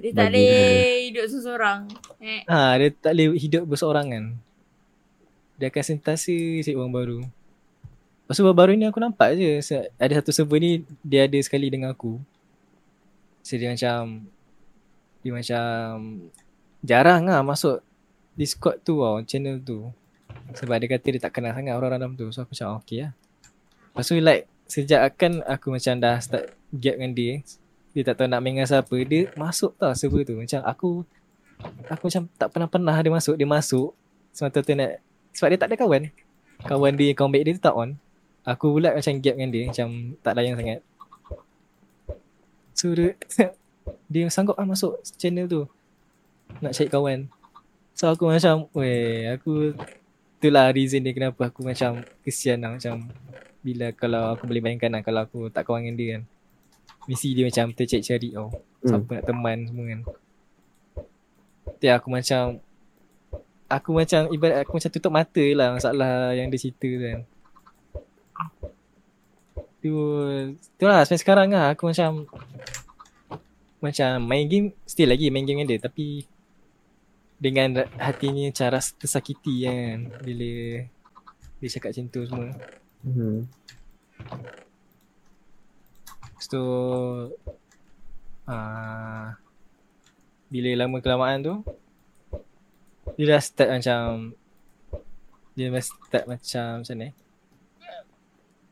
[0.00, 1.80] Dia tak boleh hidup seorang.
[2.24, 2.40] Eh.
[2.48, 4.32] Ha, dia tak boleh hidup berseorangan.
[5.60, 6.32] Dia akan sentiasa
[6.64, 7.20] cari orang baru.
[8.24, 9.60] Lepas tu baru-baru ni aku nampak je
[10.00, 12.16] ada satu server ni dia ada sekali dengan aku.
[13.44, 14.24] So dia macam
[15.20, 15.66] dia macam
[16.80, 17.84] jarang lah masuk
[18.40, 19.92] Discord tu tau, channel tu.
[20.56, 22.32] Sebab dia kata dia tak kenal sangat orang dalam tu.
[22.32, 23.12] So aku macam okay lah.
[23.90, 27.32] Lepas tu like sejak akan aku macam dah start gap dengan dia.
[27.90, 28.96] Dia tak tahu nak main dengan siapa.
[29.02, 30.38] Dia masuk tau server tu.
[30.38, 31.02] Macam aku
[31.90, 33.34] aku macam tak pernah-pernah dia masuk.
[33.34, 33.90] Dia masuk
[34.30, 34.90] semata-mata nak
[35.34, 36.02] sebab dia tak ada kawan.
[36.60, 37.90] Kawan dia, baik dia tu tak on.
[38.46, 39.62] Aku pula macam gap dengan dia.
[39.66, 39.88] Macam
[40.22, 40.80] tak layan sangat.
[42.78, 43.18] So dia,
[44.12, 45.62] dia sanggup lah masuk channel tu.
[46.62, 47.18] Nak cari kawan.
[47.98, 49.74] So aku macam, weh aku
[50.40, 53.12] itulah reason dia kenapa aku macam kesian lah macam
[53.60, 56.22] bila kalau aku boleh bayangkan lah kalau aku tak kawan dengan dia kan.
[57.08, 58.48] Mesti dia macam tercari-cari tau.
[58.84, 60.00] Siapa nak teman semua kan.
[61.76, 62.42] Tapi aku macam
[63.70, 67.20] Aku macam ibarat aku macam tutup mata lah masalah yang dia cerita tu kan.
[69.78, 69.94] Tu,
[70.74, 72.26] tu lah sampai sekarang lah aku macam
[73.78, 76.26] macam main game still lagi main game dengan dia tapi
[77.38, 80.82] dengan hatinya cara tersakiti kan bila
[81.62, 82.50] dia cakap macam tu semua.
[86.30, 86.64] Lepas tu
[88.44, 89.26] uh,
[90.52, 91.54] Bila lama kelamaan tu
[93.16, 94.36] Dia dah start macam
[95.56, 97.10] Dia dah start macam Macam ni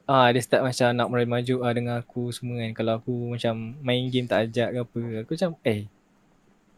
[0.08, 2.72] Ah, dia start macam nak meraih maju ah, dengan aku semua kan.
[2.72, 5.84] Kalau aku macam main game tak ajak ke apa Aku macam eh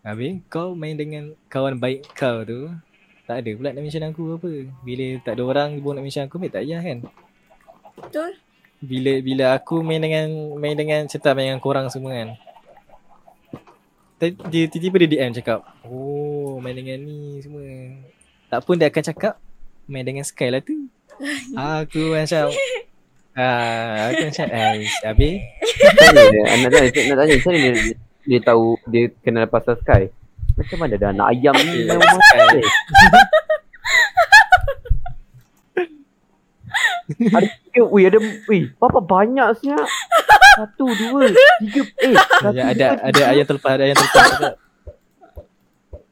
[0.02, 2.74] Habis kau main dengan kawan baik kau tu
[3.30, 4.50] Tak ada pula nak mention aku apa.
[4.82, 6.98] Bila tak ada orang pun nak mention aku Baik tak payah kan
[8.00, 8.32] Betul?
[8.80, 12.30] bila bila aku main dengan main dengan cerita main dengan korang semua kan.
[14.20, 17.64] Dia tiba-tiba dia DM cakap, "Oh, main dengan ni semua."
[18.48, 19.34] Tak pun dia akan cakap,
[19.84, 20.88] "Main dengan Sky lah tu."
[21.56, 22.48] aku macam
[23.36, 25.36] ah, aku macam eh, habis
[26.00, 26.24] Tanya,
[26.64, 27.94] nak tanya, nak tanya macam mana dia,
[28.24, 30.08] dia tahu dia kenal pasal Sky?
[30.56, 32.60] Macam mana ada anak ayam ni Sky?
[37.10, 39.86] ada tiga, weh ada, weh berapa banyak siap?
[40.56, 44.28] Satu, dua, tiga, eh satu, ada ada, dua, ada ayat terlepas, ada ayat terlepas.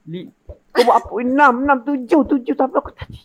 [0.07, 0.21] li,
[0.69, 1.11] Kau buat apa?
[1.19, 3.19] Enam, enam, tujuh, tujuh tapi aku tadi.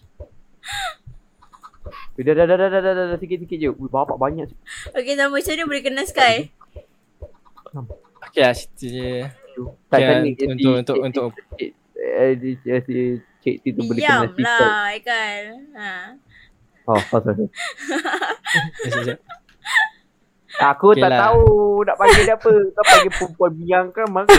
[2.13, 3.69] Weh, Dah, dah, dah, dah, dah, dah, dah, dah, sikit-sikit je.
[3.69, 4.49] Weh, berapa banyak
[4.91, 6.35] Okay, sama macam mana boleh kenal Sky?
[8.23, 9.11] Okey lah, cerita je.
[9.87, 11.33] Tak Ya, tanya untuk- untuk- untuk-
[11.93, 12.95] eh, si si
[13.43, 15.41] cik tu boleh kena Diam si lah, Aikal.
[15.73, 15.93] Ha.
[16.83, 17.47] Oh, oh sorry.
[18.83, 19.19] Sekejap.
[20.53, 21.19] Aku Okey tak lah.
[21.29, 21.43] tahu
[21.81, 22.51] nak panggil dia apa.
[22.53, 24.29] Kau panggil perempuan biang kan maka.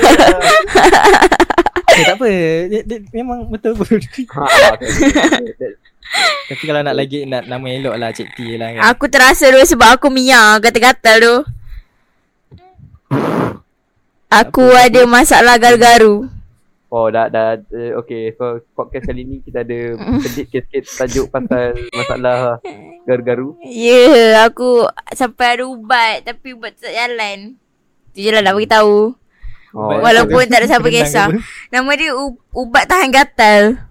[1.95, 2.31] Eh, tak apa.
[2.71, 3.87] Dia, dia, memang betul pun.
[3.87, 4.91] ha, okay.
[6.51, 8.83] Tapi kalau nak lagi nak nama elok lah Cik T lah kan.
[8.91, 11.37] Aku terasa tu sebab aku Mia gatal-gatal tu.
[14.27, 16.27] Aku ada masalah garu-garu.
[16.95, 21.75] Oh dah dah uh, okay so podcast kali ni kita ada sedikit sikit tajuk pasal
[21.91, 22.63] masalah
[23.03, 23.59] garu-garu.
[23.61, 27.59] Ya, yeah, aku sampai ada ubat tapi ubat tak jalan.
[28.15, 29.11] Tu je lah nak beritahu.
[29.75, 31.35] Oh, Ubat- Walaupun tak ada siapa kisah.
[31.69, 33.83] Nama dia u- ubat tahan gatal.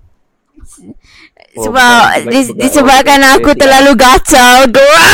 [1.54, 4.56] Oh, Sebab dis, bukan- disebabkan bukan- aku bukan- terlalu gatal.
[4.72, 5.12] Doa.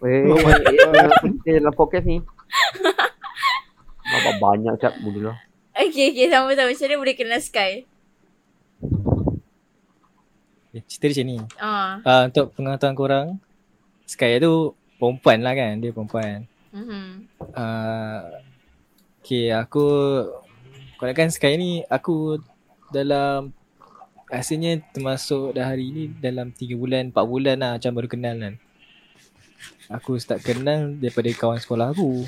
[0.00, 0.36] Eh, Oh
[1.44, 2.24] eh, dalam podcast ni.
[4.00, 5.36] Apa banyak cap dulu lah.
[5.74, 6.26] Okay, okay.
[6.30, 6.70] Sama-sama.
[6.70, 7.82] Macam mana boleh kenal Sky?
[10.74, 11.38] Eh, Cerita dia macam ni.
[11.58, 11.92] Ah.
[12.02, 13.26] Uh, untuk pengetahuan korang,
[14.06, 15.82] Sky tu perempuan lah kan.
[15.82, 16.46] Dia perempuan.
[16.74, 17.06] Mm-hmm.
[17.54, 18.20] Uh,
[19.22, 19.86] okay, aku
[20.98, 22.42] kalau kan Sky ni aku
[22.90, 23.54] dalam
[24.30, 28.54] rasanya termasuk dah hari ni dalam 3 bulan, 4 bulan lah macam baru kenal kan.
[29.90, 32.26] Aku start kenal daripada kawan sekolah aku.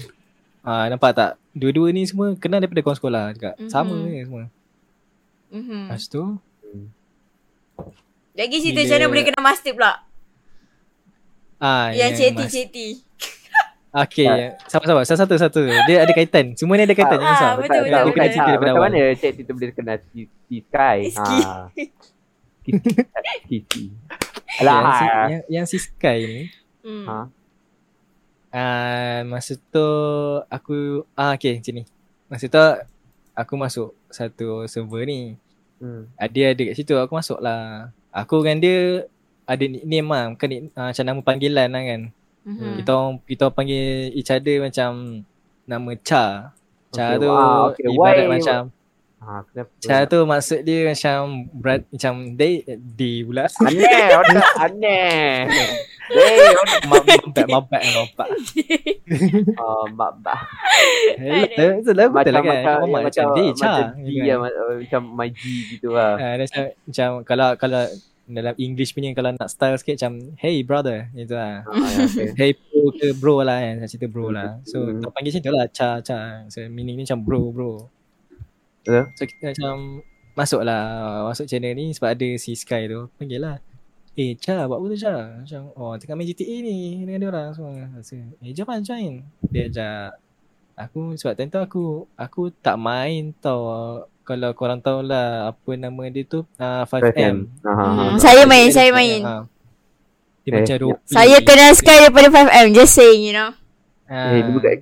[0.66, 1.30] Ah nampak tak?
[1.52, 3.50] Dua-dua ni semua kenal daripada kawan sekolah juga.
[3.56, 3.68] Mhm.
[3.68, 4.44] Sama je semua.
[5.48, 5.82] Mm-hmm.
[5.86, 6.22] Lepas tu
[8.32, 9.92] Lagi cerita macam mana boleh kenal master pula?
[11.56, 12.88] ah yang mas- ceti-ceti.
[13.96, 14.28] Okay,
[14.66, 15.08] sabar-sabar.
[15.08, 15.64] Satu-satu.
[15.88, 16.52] Dia ada kaitan.
[16.52, 17.16] Semua ni ada kaitan.
[17.16, 17.52] Jangan Ah, risau.
[17.56, 18.28] betul, Dia betul, kena betul.
[18.28, 18.92] cerita daripada Macam awal.
[18.92, 20.98] mana cik tu boleh kenal si, si Sky?
[21.08, 21.38] Ski.
[21.40, 21.54] Ha.
[22.60, 22.90] Kiki.
[23.48, 23.84] Kiki.
[24.58, 25.24] Yang si, Alah.
[25.24, 26.40] yang, yang si Sky ni
[26.84, 27.04] Hmm.
[27.08, 27.16] Ha.
[28.49, 29.88] Ah, masa tu
[30.47, 31.84] aku ah okay macam ni.
[32.26, 32.59] Masa tu
[33.32, 35.36] aku masuk satu server ni.
[35.76, 36.09] Hmm.
[36.14, 37.92] Ah, Dia ada kat situ aku masuk lah.
[38.11, 38.78] Aku dengan dia
[39.44, 40.24] ada nickname lah.
[40.32, 42.01] Bukan nick, ah, macam nama panggilan lah kan.
[42.47, 42.72] Mm-hmm.
[42.78, 43.84] Kita orang kita orang panggil
[44.14, 44.90] each other macam
[45.64, 46.24] nama Cha.
[46.88, 47.84] Cha Okay, tu wow, okay.
[47.86, 48.61] ibarat Why- macam
[49.16, 49.70] Ha, kenapa?
[49.80, 51.16] Cha tu maksud dia macam
[51.51, 53.49] berat macam day di pula.
[53.59, 54.12] Aneh,
[54.55, 55.34] aneh.
[56.07, 56.54] Hey,
[56.86, 58.28] Mampak mampak mampak.
[59.57, 60.40] oh, mak bah.
[61.16, 62.62] Hello, tu lah betul Macam lah kan.
[62.62, 63.72] macam Macam, macam macam Cha.
[63.72, 64.26] macam gitu G kan.
[64.26, 66.12] lah, ma- macam my G gitu lah.
[66.14, 67.82] Ah, dia macam, macam kalau kalau
[68.26, 71.62] dalam English punya kalau nak style sikit macam hey brother gitu lah.
[71.64, 72.26] Okay.
[72.38, 73.74] Hey bro ke bro lah kan.
[73.76, 74.50] Macam cerita bro lah.
[74.62, 74.98] So Hmm.
[74.98, 76.18] kita panggil macam tu lah cha cha.
[76.48, 77.72] So meaning ni macam bro bro.
[78.82, 79.11] Ya.
[79.14, 80.02] So kita macam
[80.32, 80.82] masuk lah
[81.24, 83.11] masuk channel ni sebab ada si Sky tu.
[83.14, 83.57] Panggil lah.
[84.16, 85.12] Eh Cha buat apa tu Cha?
[85.12, 87.72] Macam oh tengah main GTA ni dengan dia orang semua.
[88.00, 89.20] So, eh jom lah join.
[89.46, 90.08] Dia ajak.
[90.78, 91.82] Aku sebab time tu aku
[92.16, 93.60] aku tak main tau.
[94.22, 97.46] Kalau korang tahu lah apa nama dia tu uh, 5M.
[97.62, 98.02] Ha, ha, ha.
[98.10, 99.22] Hmm, saya main, saya main.
[99.22, 99.46] Ha.
[100.42, 100.80] Dia Eh, macam ya.
[100.80, 101.06] roleplay.
[101.06, 102.66] Saya kenal Sky daripada 5M.
[102.72, 103.54] Just saying, you know.
[104.06, 104.18] Ha.
[104.32, 104.72] Eh, dia bukan,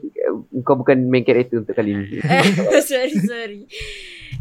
[0.62, 2.07] kau bukan main character untuk kali ni.
[2.89, 3.61] sorry, sorry.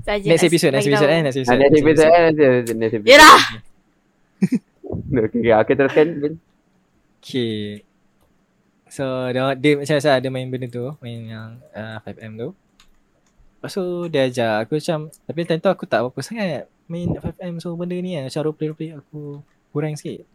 [0.04, 1.58] Saja Next nak episode, next bagi episode eh, next episode.
[1.58, 3.10] next episode eh, next episode, next episode.
[3.10, 3.40] Yelah.
[4.94, 6.08] Okay, okay, teruskan.
[7.24, 7.88] Okay.
[8.94, 12.50] So dia, dia macam saya ada main benda tu, main yang uh, 5M tu.
[13.58, 17.64] Lepas tu dia ajak aku macam tapi time tu aku tak apa-apa sangat main 5M
[17.64, 19.42] so benda ni kan macam roleplay-roleplay aku
[19.74, 20.28] kurang sikit.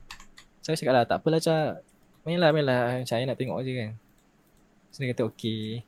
[0.64, 1.84] So aku cakap lah tak apalah Cak.
[2.26, 2.98] Main lah, main lah.
[2.98, 3.90] Macam saya nak tengok je kan.
[4.90, 5.86] So dia kata okay.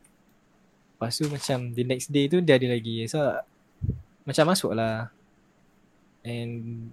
[0.94, 3.08] Lepas tu macam the next day tu dia ada lagi.
[3.10, 3.18] So
[4.28, 5.10] macam masuk lah.
[6.22, 6.92] And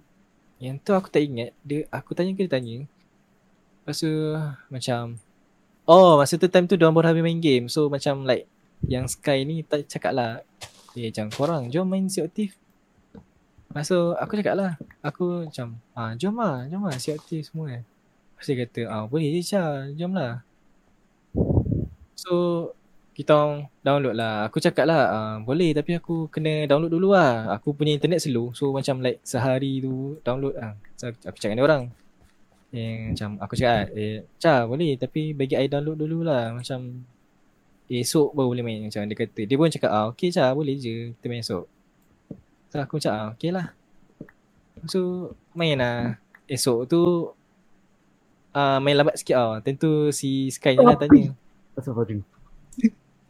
[0.58, 1.54] yang tu aku tak ingat.
[1.62, 2.86] Dia aku tanya ke dia tanya.
[3.82, 4.12] Lepas tu
[4.68, 5.16] macam
[5.88, 7.70] Oh masa tu time tu diorang baru habis main game.
[7.72, 8.44] So macam like
[8.84, 10.44] Yang Sky ni tak cakap lah.
[10.92, 12.58] Eh macam korang jom main Sea of Thief
[13.68, 14.72] Lepas tu aku cakap lah.
[15.04, 18.80] Aku macam ah, Jom lah Jom lah Sea of Thief semua kan Lepas dia kata
[18.88, 19.92] ah, Boleh je Syah.
[19.94, 20.42] Jom lah.
[22.18, 22.32] So
[23.18, 24.46] kita download lah.
[24.46, 27.50] Aku cakap lah ah, Boleh tapi aku kena download dulu lah.
[27.58, 31.66] Aku punya internet slow So macam like sehari tu download lah So aku cakap dengan
[31.66, 31.82] orang.
[32.70, 36.54] Yang macam aku cakap eh Cha boleh tapi bagi I download dulu lah.
[36.54, 37.02] Macam
[37.90, 39.40] esok baru boleh main macam dia kata.
[39.42, 41.66] Dia pun cakap ah okey Cha boleh je kita main esok.
[42.70, 43.74] So aku cakap ah okey lah.
[44.86, 46.22] So main lah.
[46.46, 47.34] Esok tu
[48.54, 49.58] ah main lambat sikit ah.
[49.58, 51.34] Tentu si Sky ni lah tanya.
[51.74, 52.22] Astagfirullahaladzim.
[52.22, 52.37] Mhm.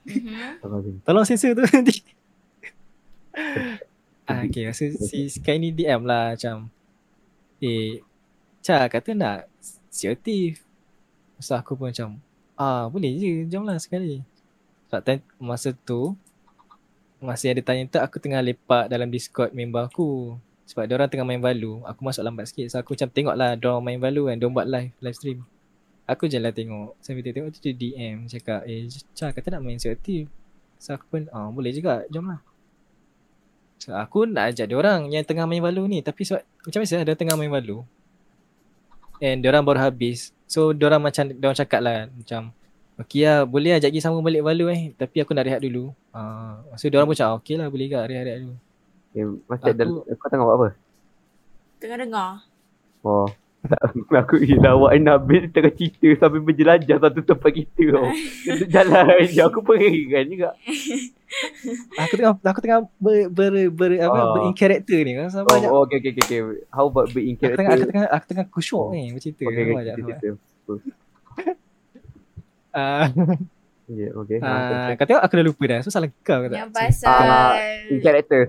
[0.09, 0.97] Astagfirullahaladzim.
[1.05, 1.65] tolong sensor tu.
[1.69, 1.97] Nanti
[4.29, 6.69] ah okey masa si Sky ni DM lah macam
[7.63, 8.03] eh
[8.61, 9.47] Cha kata nak
[9.95, 10.61] Thief
[11.39, 12.19] Masa aku pun macam
[12.59, 13.47] Ah boleh je.
[13.47, 14.19] Jom lah sekali.
[14.91, 16.19] Sebab time, masa tu
[17.23, 20.39] Masa yang dia tanya tu aku tengah lepak dalam discord member aku.
[20.67, 21.83] Sebab dia orang tengah main Valu.
[21.87, 22.67] Aku masuk lambat sikit.
[22.71, 24.37] So aku macam tengok lah dia orang main Valu kan.
[24.39, 25.39] Dia orang buat live live stream
[26.09, 26.97] Aku je lah tengok.
[27.05, 30.25] Sambil tengok tu dia DM Cakap eh Cha kata nak main Thief
[30.81, 32.07] So aku pun ah boleh juga.
[32.09, 32.41] Jom lah.
[33.79, 35.99] So aku nak ajak dia orang yang tengah main Valu ni.
[36.01, 37.85] Tapi sebab macam biasa dia tengah main Valu
[39.21, 40.33] And diorang baru habis.
[40.49, 42.57] So diorang macam Diorang cakap lah Macam
[42.99, 44.91] Okay lah boleh lah sekejap sama balik Valo eh.
[44.97, 45.95] Tapi aku nak rehat dulu.
[46.11, 48.57] Uh, So diorang pun cakap okay lah boleh ke rehat-rehat dulu.
[49.09, 50.19] Okay, macam Aku- aku...
[50.19, 50.69] kau tengok buat apa?
[51.79, 52.31] Tengah dengar.
[53.07, 53.31] Oh.
[54.23, 58.07] Aku gila awak Nabil tengah cerita sambil berjelajah satu tempat kita tau.
[58.65, 60.51] Jalan je aku pengen juga.
[62.01, 64.33] Aku tengah aku tengah ber, ber, ber apa Oh.
[64.33, 65.69] ber in character ni kan sama banyak.
[65.69, 66.41] Oh, oh okay, okay, okay, okay.
[66.71, 67.89] How about be in Aku tengah aku character?
[67.91, 69.43] tengah aku tengah kusyuk ni bercerita.
[69.45, 70.29] Okay, okay, cerita, cerita.
[72.71, 73.07] Ah,
[73.89, 74.37] Yeah, okay.
[74.39, 75.79] ah, kau tengok aku dah lupa dah.
[75.81, 76.61] So salah kau ke tak?
[76.61, 77.53] Yang pasal Ah,
[77.89, 78.43] In character.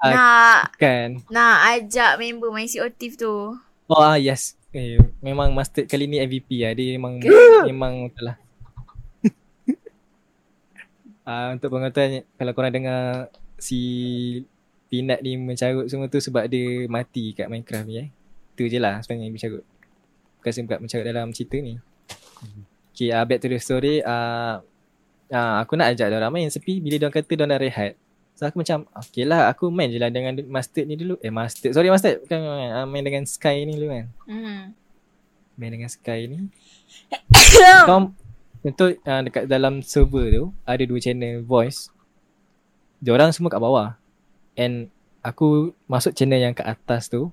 [0.00, 1.22] nak Kan.
[1.30, 3.54] nak ajak member main Thieves tu.
[3.92, 4.56] Oh ah, yes.
[4.72, 6.72] Eh, memang Mustard kali ni MVP lah.
[6.72, 7.20] Dia memang
[7.68, 8.36] memang betul lah.
[11.22, 13.78] Ah, untuk pengetahuan kalau korang dengar si
[14.90, 18.08] Peanut ni mencarut semua tu sebab dia mati kat Minecraft ni eh.
[18.58, 19.64] Tu je lah sebenarnya yang mencarut.
[20.40, 21.78] Bukan sebab mencarut dalam cerita ni.
[22.90, 24.02] Okay, uh, back to the story.
[24.02, 24.66] Uh,
[25.30, 27.92] uh, aku nak ajak diorang main tapi bila diorang kata diorang dah rehat.
[28.42, 31.14] So aku macam okay lah aku main je lah dengan Mustard ni dulu.
[31.22, 32.26] Eh Mustard, sorry Mustard.
[32.26, 34.10] Bukan uh, main dengan Sky ni dulu kan.
[34.26, 34.74] Hmm.
[35.54, 36.50] Main dengan Sky ni.
[37.86, 38.10] Kau
[38.66, 41.86] Contoh uh, dekat dalam server tu ada dua channel voice.
[42.98, 43.94] Diorang semua kat bawah.
[44.58, 44.90] And
[45.22, 47.30] aku masuk channel yang kat atas tu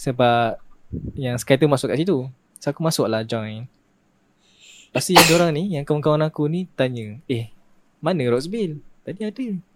[0.00, 0.64] sebab
[1.12, 2.24] yang Sky tu masuk kat situ.
[2.56, 3.68] So aku masuk lah join.
[4.88, 7.52] Lepas tu yang diorang ni, yang kawan-kawan aku ni tanya, eh
[8.00, 8.80] mana Roxville?
[9.04, 9.73] Tadi ada.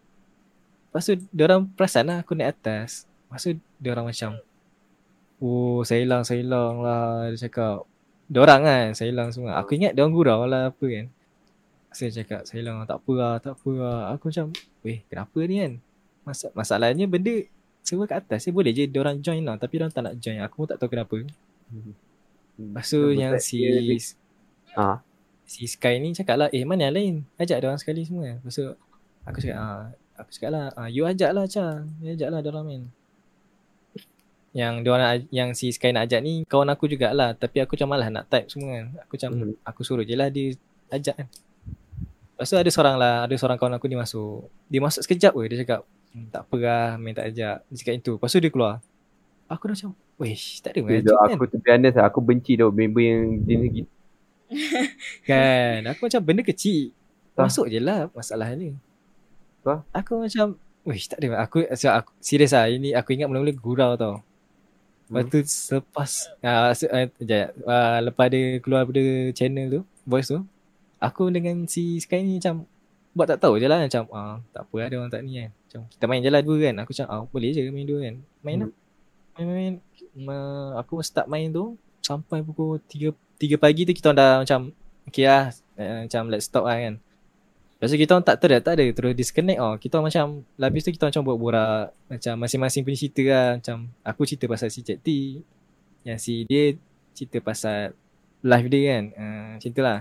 [0.99, 3.07] Lepas tu diorang perasan lah aku naik atas.
[3.31, 4.35] Lepas tu diorang macam,
[5.39, 7.31] oh saya hilang, saya hilang lah.
[7.31, 7.87] Dia cakap,
[8.27, 9.55] Diorang kan saya hilang semua.
[9.63, 11.07] Aku ingat diorang gurau lah apa kan.
[11.95, 14.01] Saya cakap saya hilang tak apa lah, tak apa lah.
[14.19, 14.51] Aku macam,
[14.83, 15.73] weh kenapa ni kan?
[16.27, 17.47] Masa, masalahnya benda
[17.87, 19.55] server kat atas dia boleh je diorang join lah.
[19.55, 20.43] Tapi diorang tak nak join.
[20.43, 21.23] Aku pun tak tahu kenapa.
[22.59, 23.63] Lepas tu yang si
[24.75, 24.99] Ah.
[25.47, 27.15] si Sky ni cakap lah, eh mana yang lain?
[27.39, 28.37] Ajak diorang sekali semua.
[28.37, 28.67] Lepas tu
[29.25, 29.89] aku cakap, ah,
[30.19, 31.87] aku cakap lah, ah, you ajak lah Cha.
[31.99, 32.83] You ajak lah diorang main.
[34.51, 37.89] Yang diorang nak- yang si Sky nak ajak ni kawan aku jugalah tapi aku macam
[37.89, 38.87] malas nak type semua kan.
[39.01, 39.55] Aku macam Hmm.
[39.63, 40.57] aku suruh je lah dia
[40.91, 41.29] ajak kan.
[42.35, 44.47] Lepas tu ada seorang lah, ada seorang kawan aku ni masuk.
[44.67, 45.81] Dia masuk sekejap je dia cakap,
[46.13, 47.57] hmm, tak apa lah main tak ajak.
[47.65, 48.13] Dia cakap itu.
[48.15, 48.75] Lepas tu dia keluar.
[49.47, 51.29] Aku dah macam, wesh tak ada mengajak kan.
[51.31, 53.91] aku to be honest lah, aku benci tau member yang jenis gitu.
[55.23, 56.91] Kan Aku macam benda kecil.
[57.35, 58.75] Masuk je lah masalah ni
[59.61, 59.81] Tak.
[59.95, 63.93] Aku macam Wish tak ada Aku, so, aku Serius lah Ini aku ingat mula-mula gurau
[63.95, 64.15] tau
[65.07, 65.31] Lepas Hmm.
[65.31, 69.03] tu selepas uh, se, uh, Sekejap uh, Lepas dia keluar daripada
[69.33, 70.41] channel tu Voice tu
[70.99, 72.65] Aku dengan si Sky ni macam
[73.13, 75.51] Buat tak tahu je lah Macam ah, Tak apa lah dia orang tak ni kan
[75.51, 78.15] Macam kita main je lah dua kan Aku macam ah, boleh je main dua kan
[78.41, 78.63] Main Hmm.
[78.63, 78.71] lah
[79.39, 79.73] Main-main
[80.15, 84.73] Ma- Aku start main tu Sampai pukul 3 3 pagi tu kita dah macam
[85.05, 86.95] Okay lah uh, Macam let's stop lah kan
[87.79, 89.79] Lepas tu kita orang tak ter tak ada Terus disconnect oh.
[89.79, 94.27] Kita macam Habis tu kita macam buat borak Macam masing-masing punya cerita lah Macam Aku
[94.27, 95.09] cerita pasal si Cik T
[96.03, 96.75] Yang si dia
[97.15, 97.95] Cerita pasal
[98.43, 99.99] Live dia kan uh, Macam lah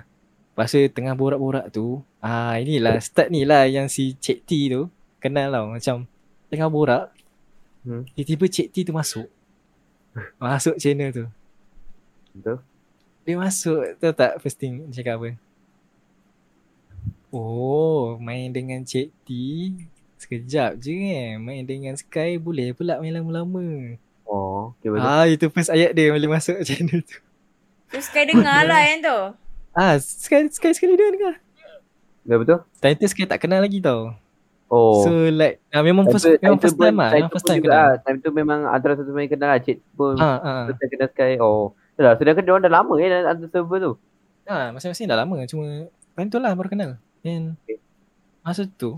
[0.57, 4.89] Lepas tu tengah borak-borak tu Ah inilah Start ni lah Yang si Cik T tu
[5.21, 6.09] Kenal tau Macam
[6.49, 7.13] Tengah borak
[7.87, 8.03] Hmm.
[8.19, 9.31] Tiba-tiba Cik T tu masuk
[10.43, 11.25] Masuk channel tu
[12.35, 12.59] Betul?
[13.23, 15.46] dia masuk Tahu tak first thing dia cakap apa
[17.29, 19.29] Oh main dengan Cik T
[20.17, 25.03] Sekejap je kan Main dengan Sky Boleh pula main lama-lama Oh, okay betul.
[25.05, 27.19] Ah itu first ayat dia Boleh masuk channel tu
[27.87, 29.17] Terus Sky dengar lah yang tu.
[29.71, 31.35] Ah Sky, Sky sekali dia dengar
[32.21, 32.59] Dah betul?
[32.77, 34.15] Time tu Sky tak kenal lagi tau
[34.67, 34.99] Oh.
[34.99, 37.15] So like ah, Memang first, Time tu- memang time tu first time pun- lah time
[37.15, 37.91] Memang tu first time kenal lah.
[37.97, 39.59] Time tu memang antara satu main kenal lah.
[39.59, 41.31] Cik pun Ah, ah, first time kenal Sky.
[41.39, 41.71] Oh.
[41.95, 43.91] Dah, sedangkan dia orang dah lama kan antara server tu.
[44.45, 46.91] ah, Masing-masing dah lama Cuma Time tu lah baru kenal
[47.63, 47.77] Okay.
[48.41, 48.95] Masa tu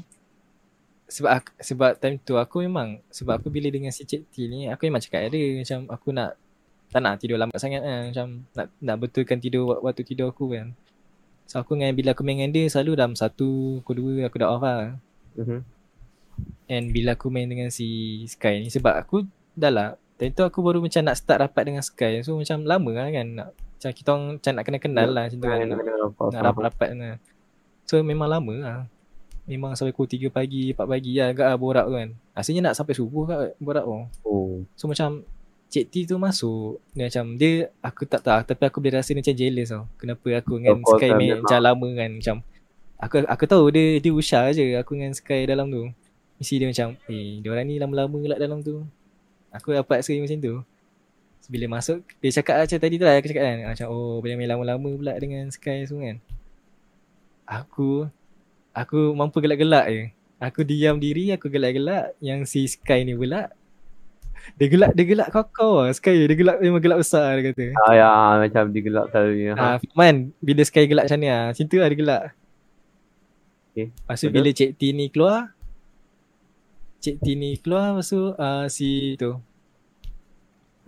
[1.10, 4.70] sebab aku, sebab time tu aku memang sebab aku bila dengan si Cik T ni
[4.70, 6.38] aku memang cakap dia macam aku nak
[6.90, 8.14] tak nak tidur lambat sangat kan.
[8.14, 10.78] Macam nak nak betulkan tidur wak- waktu tidur aku kan.
[11.50, 14.50] So aku dengan bila aku main dengan dia selalu dalam satu pukul dua aku dah
[14.54, 14.98] off lah.
[15.38, 15.62] Mhm.
[16.70, 19.28] and bila aku main dengan si Sky ni sebab aku
[19.58, 22.22] dah lah time tu aku baru macam nak start rapat dengan Sky.
[22.22, 25.48] So macam lama lah kan nak macam kita orang macam nak kenal-kenal lah macam tu
[25.48, 25.80] kan nak,
[26.38, 27.18] nak rapat-rapat kan
[27.90, 28.80] so memang lama lah.
[29.50, 32.10] Memang sampai pukul 3 pagi 4 pagi lah agak lah borak tu kan.
[32.38, 34.62] Asalnya nak sampai subuh kat borak tu Oh.
[34.78, 35.26] so macam
[35.70, 39.22] Cik T tu masuk dia macam dia aku tak tahu tapi aku boleh rasa dia
[39.22, 39.86] macam jealous tau.
[39.98, 42.36] Kenapa aku dengan course Sky lah, main macam lama kan macam
[42.98, 45.90] aku aku tahu dia dia usah je aku dengan Sky dalam tu.
[46.42, 48.86] Mesti dia macam eh dia orang ni lama-lama lah dalam tu.
[49.50, 50.54] Aku dapat rasa macam tu.
[51.50, 54.50] Bila masuk dia cakap macam tadi tu lah aku cakap kan macam oh boleh main
[54.50, 56.18] lama-lama pula dengan Sky semua kan
[57.50, 58.06] Aku
[58.78, 60.04] Aku mampu gelak-gelak je.
[60.38, 62.14] Aku diam diri aku gelak-gelak.
[62.22, 63.50] Yang si Sky ni pula
[64.56, 67.66] Dia gelak dia gelak kau lah Sky dia gelak memang gelak besar dia kata.
[67.90, 69.52] Ah ya macam dia gelap selalunya.
[69.58, 72.24] Ah, Man bila Sky gelak macam ni Macam tu lah dia gelak.
[73.70, 74.36] Okay, Lepas tu betul.
[74.38, 75.40] bila Cik T ni keluar
[77.02, 79.42] Cik T ni keluar Lepas tu uh, si tu.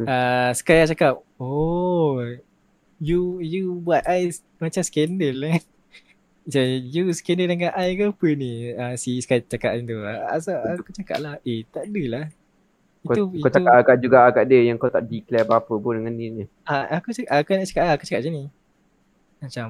[0.02, 2.22] Uh, Sky cakap Oh
[3.02, 4.30] You you buat I
[4.62, 5.60] macam skandal eh
[6.42, 8.74] Macam you skandal dengan I ke apa ni?
[8.74, 10.00] Uh, Si Sky cakap macam tu.
[10.26, 12.34] Asal aku cakap lah Eh tak adalah
[13.02, 16.02] Kau, Itu, kau itu cakap agak juga agak dia yang kau tak declare apa-apa pun
[16.02, 16.46] dengan dia ni.
[16.66, 18.46] uh, Aku cakap Aku nak cakap lah Aku cakap macam ni.
[19.38, 19.68] Macam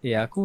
[0.00, 0.44] Eh aku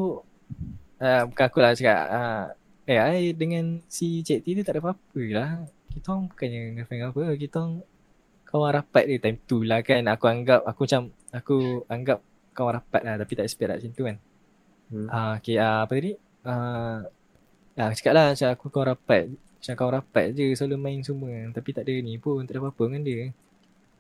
[0.99, 2.03] uh, Bukan aku lah cakap.
[2.11, 2.43] Uh,
[2.91, 5.49] Eh I dengan si Cik T tu tak ada apa-apa lah.
[5.87, 7.73] Kita orang bukannya girlfriend apa Kita orang
[8.43, 11.01] kawan rapat dia time tu lah kan Aku anggap Aku macam
[11.31, 12.19] Aku anggap
[12.51, 14.17] kawan rapat lah Tapi tak expect lah macam tu kan
[14.91, 15.07] Hmm.
[15.07, 16.13] Ah, okay, ah, apa tadi?
[16.43, 17.07] Ah,
[17.79, 19.23] ah, aku cakap lah macam aku kawan rapat.
[19.31, 21.31] Macam kawan rapat je selalu main semua.
[21.55, 23.21] Tapi tak ada ni pun, tak ada apa-apa dengan dia.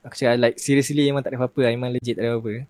[0.03, 1.71] Aku cakap like seriously memang tak ada apa-apa lah.
[1.71, 2.67] Memang legit tak ada apa-apa.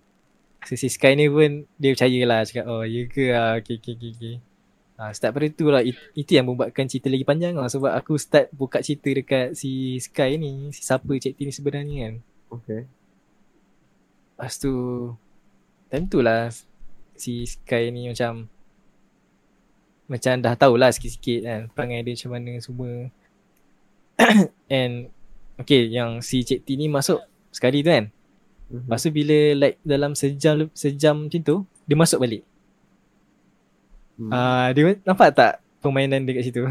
[0.62, 2.40] So si Sky ni pun dia percaya lah.
[2.46, 4.36] Cakap oh ya ke ah, okay, okay, okay, okay.
[4.94, 5.82] Ah, start pada tu lah.
[5.82, 7.66] It, itu yang membuatkan cerita lagi panjang lah.
[7.66, 10.70] Sebab aku start buka cerita dekat si Sky ni.
[10.70, 12.14] Si siapa Cik T ni sebenarnya kan.
[12.54, 12.86] Okay.
[14.38, 14.72] Lepas tu
[15.90, 16.48] Time tu lah
[17.22, 18.50] Si Sky ni macam
[20.10, 22.90] Macam dah tahulah sikit-sikit kan Perangai dia macam mana semua
[24.66, 25.06] And
[25.54, 27.22] Okay yang si Cik T ni masuk
[27.54, 28.10] Sekali tu kan
[28.72, 28.88] Mhm.
[28.88, 32.42] Lepas tu bila like dalam sejam Sejam macam tu Dia masuk balik
[34.12, 34.28] Hmm.
[34.28, 36.64] Ah, Dia nampak tak Permainan dia kat situ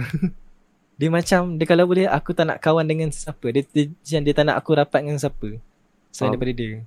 [1.02, 4.34] Dia macam Dia kalau boleh Aku tak nak kawan dengan siapa Dia, dia, dia, dia
[4.34, 5.58] tak nak aku rapat dengan siapa
[6.10, 6.32] Selain Faham.
[6.38, 6.86] daripada dia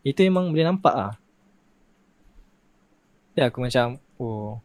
[0.00, 1.12] Itu memang boleh nampak ah.
[3.40, 4.60] Ya aku macam Oh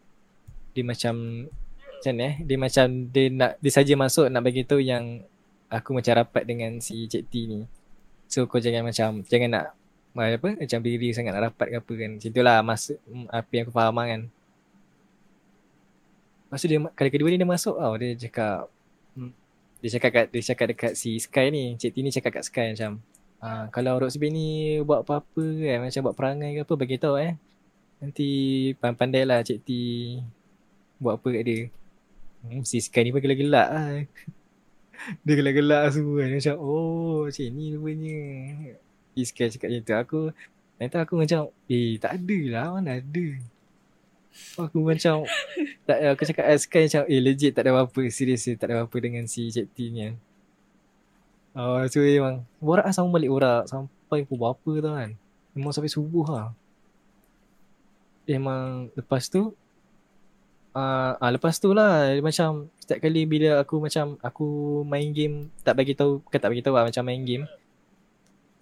[0.75, 1.47] Dia macam
[1.79, 2.33] Macam ni eh?
[2.43, 5.23] Dia macam Dia nak Dia saja masuk Nak bagi tahu yang
[5.71, 7.65] Aku macam rapat dengan si Cik T ni.
[8.29, 9.67] So kau jangan macam Jangan nak
[10.15, 12.09] apa macam diri sangat nak rapat ke apa kan.
[12.15, 14.21] Macam tu lah maksud mm, apa yang aku faham lah kan.
[16.55, 17.93] Tu dia kali kedua ni dia masuk tau.
[17.99, 18.71] Dia cakap
[19.19, 19.31] mm,
[19.83, 21.75] Dia cakap kat Dia cakap dekat si Sky ni.
[21.75, 22.91] Cik T ni cakap kat Sky macam
[23.43, 24.47] ah, Kalau Roxby ni
[24.85, 25.77] buat apa-apa kan?
[25.83, 26.73] Macam buat perangai ke apa?
[26.77, 27.35] Bagi tahu eh
[27.99, 28.27] Nanti
[28.77, 29.69] pandai-pandai lah Cik T
[30.99, 31.59] Buat apa kat dia.
[32.43, 34.03] Hmm, Si Sky ni pun gelak-gelak lah.
[35.25, 36.23] Dia gelak-gelak semua.
[36.23, 38.19] Dia macam oh macam ni rupanya.
[39.15, 39.95] Sky cakap macam tu.
[39.95, 40.19] Aku
[40.75, 41.41] Nanti aku macam
[41.71, 42.65] Eh tak ada lah.
[42.79, 43.27] Mana ada?
[44.59, 45.23] Aku macam
[45.87, 48.01] tak, Aku cakap Sky macam Eh legit tak ada apa-apa.
[48.11, 50.15] Serius tak ada apa-apa dengan si Cik T ni.
[51.55, 53.67] Oh so memang Borak lah sama balik borak.
[53.67, 55.11] Sampai pukul berapa tau kan.
[55.55, 56.51] Memang sampai subuh lah
[58.25, 59.53] Memang lepas tu
[60.73, 64.47] uh, ah, Lepas tu lah Macam setiap kali bila aku macam Aku
[64.85, 67.45] main game Tak bagi tahu Bukan tak bagi tahu lah Macam main game.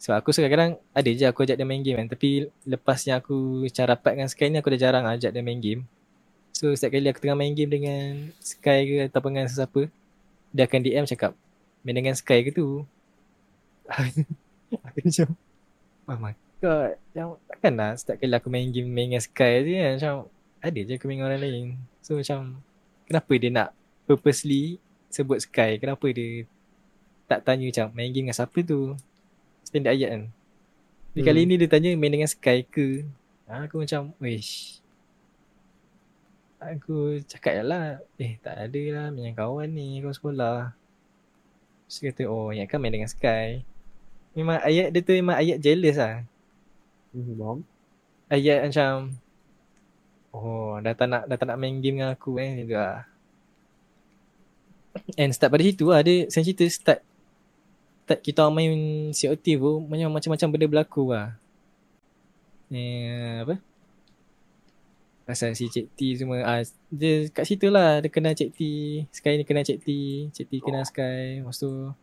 [0.03, 2.07] Sebab aku kadang-kadang Ada je aku ajak dia main game kan.
[2.11, 5.87] Tapi lepasnya aku Macam rapat dengan Sky ni Aku dah jarang ajak dia main game.
[6.53, 9.89] So setiap kali aku tengah main game dengan Sky ke Ataupun dengan sesiapa
[10.51, 11.31] Dia akan DM cakap
[11.87, 12.83] Main dengan Sky ke tu?
[14.87, 15.27] Aku macam
[16.03, 19.71] Oh my god Macam takkan lah Setiap kali aku main game Main dengan Sky je
[19.75, 20.15] kan Macam
[20.63, 21.67] Ada je aku main dengan orang lain.
[21.99, 22.63] So macam
[23.03, 23.69] Kenapa dia nak
[24.07, 24.79] Purposely
[25.11, 25.75] Sebut Sky?
[25.77, 26.47] Kenapa dia
[27.27, 28.95] Tak tanya macam Main game dengan siapa tu?
[29.67, 30.23] Standard ayat kan.
[31.13, 31.27] Di Hmm.
[31.27, 33.03] kali ni dia tanya Main dengan Sky ke?
[33.51, 34.79] Ha, Aku macam Wish
[36.63, 40.57] Aku cakap lah Eh tak ada lah Main dengan kawan ni Kawan sekolah.
[41.91, 43.67] Terus kata Oh ingatkan main dengan Sky.
[44.33, 46.23] Memang ayat dia tu Memang ayat jealous lah
[47.13, 47.59] faham.
[48.33, 49.13] Ayat macam
[50.33, 53.05] Oh dah tak nak Dah tak nak main game dengan aku eh tu lah
[55.13, 56.99] And start pada situ lah Dia saya cerita start
[58.09, 58.73] Start kita main
[59.13, 61.37] COT pun Macam macam-macam benda berlaku lah.
[62.73, 63.61] Eh, Apa?
[65.23, 68.59] Pasal si Cik T semua ah, Dia kat situ lah Dia kenal Cik T
[69.13, 69.87] Sky ni kenal Cik T
[70.33, 71.93] Cik T kenal Sky Lepas tu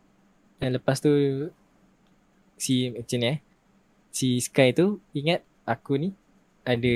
[0.62, 1.12] Dan lepas tu
[2.54, 3.49] Si macam ni eh
[4.10, 6.10] Si Sky tu ingat aku ni
[6.66, 6.94] Ada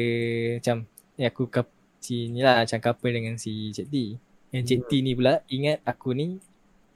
[0.59, 0.77] macam
[1.15, 1.71] Yang aku kap,
[2.03, 4.19] si ni lah macam couple dengan si Cik T.
[4.51, 6.43] Yang Cik T ni pula ingat aku ni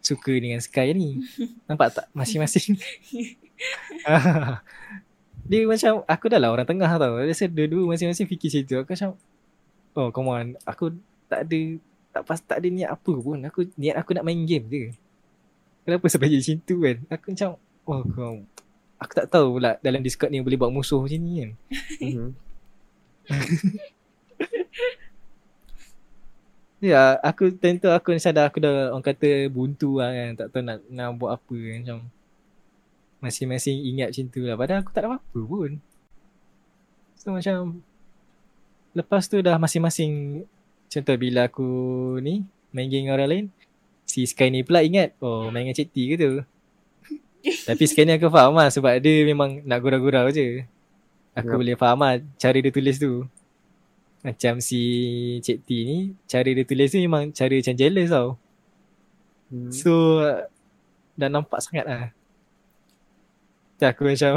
[0.03, 1.23] Suka dengan Sky ni.
[1.71, 2.07] Nampak tak?
[2.14, 2.79] Masing-masing.
[5.49, 7.19] Dia macam Aku dah lah orang tengah tau.
[7.19, 8.77] Rasa dua-dua masing-masing fikir macam tu.
[8.83, 9.11] Aku macam
[9.99, 10.47] Oh come on.
[10.66, 10.95] Aku
[11.27, 11.61] tak ada
[12.14, 13.39] Tak pas tak ada niat apa pun.
[13.47, 14.85] Aku niat aku nak main game je.
[15.87, 16.97] Kenapa sampai jadi macam tu kan?
[17.11, 17.51] Aku macam
[17.89, 18.45] Oh kau
[18.99, 21.51] Aku tak tahu pula Dalam Discord ni boleh buat musuh macam ni kan
[22.03, 22.28] Mhm.
[26.78, 30.30] Ya, aku tentu aku ni sadar aku dah orang kata buntu lah kan.
[30.38, 31.78] Tak tahu nak, nak buat apa kan.
[31.82, 31.99] Macam
[33.18, 34.55] masing-masing ingat macam tu lah.
[34.55, 35.70] Padahal aku tak ada apa-apa pun.
[37.18, 37.82] So macam
[38.94, 40.46] lepas tu dah masing-masing
[40.86, 41.66] contoh bila aku
[42.22, 43.46] ni main game dengan orang lain.
[44.07, 46.32] Si Sky ni pula ingat oh main dengan Cik T ke tu.
[47.66, 50.64] Tapi Sky ni aku faham lah sebab dia memang nak gurau-gurau je.
[51.36, 51.59] Aku Yep.
[51.61, 53.24] boleh faham lah cara dia tulis tu.
[54.18, 54.80] Macam si
[55.40, 58.28] Cik T ni, cara dia tulis tu memang cara macam jealous tau.
[59.49, 59.70] Hmm.
[59.70, 59.92] So,
[61.14, 62.05] dah nampak sangat lah.
[63.78, 64.32] Macam aku macam,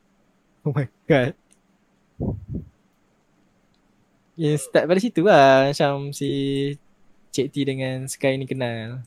[0.68, 1.32] oh my god.
[4.34, 5.72] Ya, start pada situ lah.
[5.72, 6.30] Macam si
[7.32, 9.00] Cik T dengan Sky ni kenal.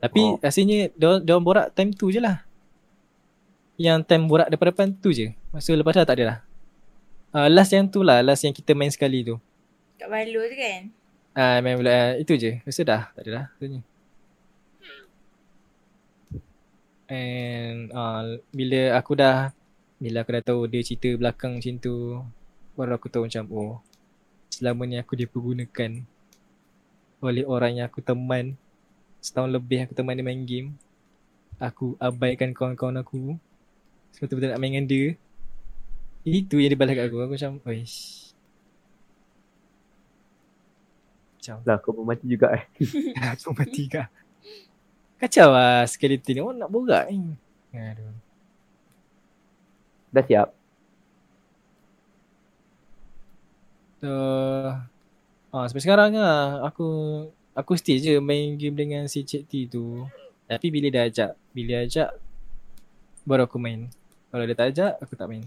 [0.00, 0.40] Tapi Oh.
[0.40, 2.40] rasanya dia orang borak time tu je lah.
[3.76, 5.36] Yang time borak daripada depan tu je.
[5.52, 6.38] Masa lepas tu tak ada lah.
[7.30, 9.36] Uh, last yang tu lah, last yang kita main sekali tu.
[10.00, 10.82] Kat Balu tu kan.
[11.36, 12.58] Ah, main bola uh, itu je.
[12.64, 13.80] Tu dah, tak ada dah katanya.
[17.10, 19.50] And uh, bila aku dah
[20.00, 22.24] bila aku dah tahu dia cerita belakang macam tu,
[22.78, 23.82] baru aku tahu macam oh
[24.50, 26.02] selama ni aku dipergunakan
[27.20, 28.56] oleh orang yang aku teman
[29.20, 30.74] setahun lebih aku teman dia main game.
[31.60, 33.36] Aku abaikan kawan-kawan aku.
[34.16, 35.06] Sebab tu nak main dengan dia.
[36.24, 37.20] Itu yang dia balas kat aku.
[37.24, 38.30] Aku macam, oish.
[41.40, 42.68] Macam, Lah kau pun mati juga eh.
[43.32, 44.12] Aku mati kah
[45.16, 47.32] Kacau lah skeleton ni Orang nak borak ni
[47.72, 48.12] Aduh
[50.12, 50.48] Dah siap.
[54.04, 54.12] So
[55.48, 56.88] ah, Sampai sekarang lah Aku
[57.54, 60.06] Aku stay je main game dengan si Cik T tu.
[60.46, 62.10] Tapi bila dia ajak Bila dia ajak
[63.26, 63.90] Baru aku main.
[64.30, 65.46] Kalau dia tak ajak Aku tak main.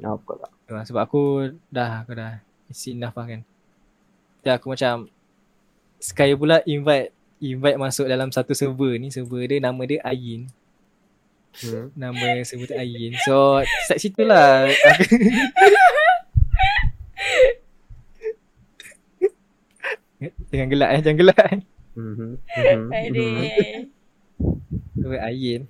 [0.00, 0.50] Apa lah.
[0.68, 1.20] Ah, Sebab aku
[1.72, 3.40] dah Aku dah It's enough lah kan.
[4.40, 5.08] Jadi aku macam
[6.00, 9.08] Sky pula invite Invite masuk dalam satu server ni.
[9.08, 10.44] Server dia nama dia Ayin.
[11.56, 11.88] Hmm.
[11.96, 13.16] Nama server tu Ayin.
[13.24, 14.68] So start situ lah
[20.50, 22.30] Jangan gelak eh Jangan gelak eh Mhm.
[24.94, 25.16] Mhm.
[25.20, 25.62] Ayin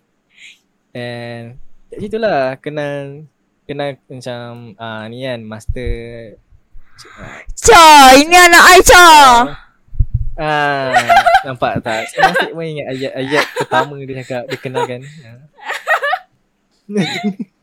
[0.92, 1.56] And
[1.88, 3.24] Kat situ lah Kenal
[3.64, 5.92] Kenal macam ah Ni kan Master
[7.56, 9.08] Cha, ini anak I Cha.
[10.36, 10.92] Ah,
[11.44, 12.12] nampak tak?
[12.12, 15.00] Saya masih pun ingat ayat-ayat pertama dia cakap dia kenalkan.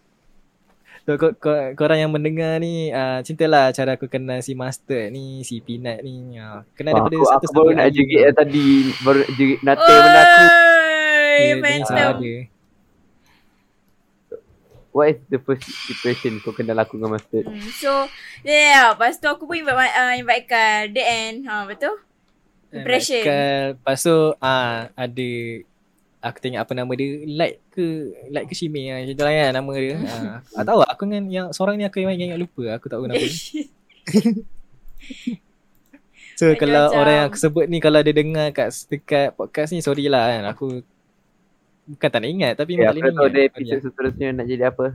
[1.08, 5.39] So, kor, kor, korang yang mendengar ni uh, cintalah cara aku kenal si Master ni,
[5.47, 6.36] si Peanut ni.
[6.36, 8.68] Uh, kenal daripada aku, satu aku baru nak jerit yang tadi.
[9.08, 10.43] Baru nak jerit nata benda aku.
[10.43, 12.08] Oi, dia ada.
[14.91, 17.47] What is the first impression kau kenal aku dengan Mustard?
[17.47, 18.12] Hmm, so,
[18.43, 21.47] yeah, lepas tu aku pun invite, uh, invite kat the end.
[21.47, 22.03] Ha, betul?
[22.76, 23.24] Impression.
[23.24, 25.30] Kan, lepas tu ah, ada
[26.20, 27.86] aku tengok apa nama dia Light ke
[28.28, 31.02] Light ke Shimei lah macam tu lah kan nama dia ah, tak tahu lah, aku
[31.04, 33.22] dengan yang seorang ni aku yang ingat lupa aku tak tahu kenapa
[36.34, 39.70] So Macam- kalau macam- orang yang aku sebut ni kalau dia dengar kat dekat podcast
[39.72, 40.86] ni sorry lah kan aku
[41.88, 43.34] bukan tak nak ingat tapi Ya, memang tak aku boleh tahu ingat.
[43.34, 43.82] dia Sorry episod lah.
[43.84, 44.86] seterusnya nak jadi apa.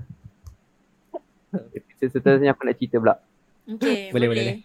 [1.72, 3.14] episod seterusnya aku nak cerita pula.
[3.64, 4.45] Okay, Boleh, boleh.
[4.45, 4.57] boleh.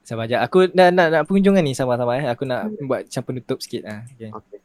[0.00, 0.36] Sabar je.
[0.36, 2.26] Aku nak nak, nak pengunjungan ni sama-sama eh.
[2.26, 4.00] Aku nak buat macam penutup sikit ah.
[4.10, 4.30] Okay.
[4.32, 4.58] Okay.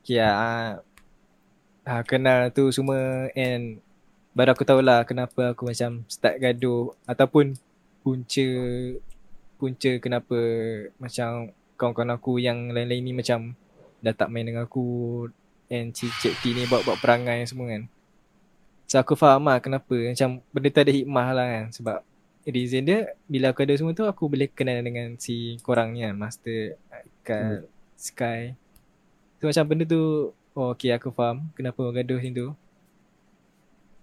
[0.00, 0.78] Okay ah.
[1.84, 3.78] Ah kenal tu semua and
[4.32, 7.54] baru aku tahulah kenapa aku macam start gaduh ataupun
[8.00, 8.48] punca
[9.60, 10.38] punca kenapa
[10.96, 13.52] macam kawan-kawan aku yang lain-lain ni macam
[14.00, 14.84] dah tak main dengan aku
[15.68, 17.88] and si Cik T ni buat-buat perangai semua kan.
[18.84, 21.98] So aku faham lah kenapa macam benda tu ada hikmah lah kan sebab
[22.44, 26.16] reason dia bila aku ada semua tu aku boleh kenal dengan si korang ni kan
[26.16, 26.76] Master
[27.24, 27.64] kat
[27.96, 28.52] Sky.
[29.40, 32.48] So macam benda tu oh okay aku faham kenapa orang gaduh macam tu.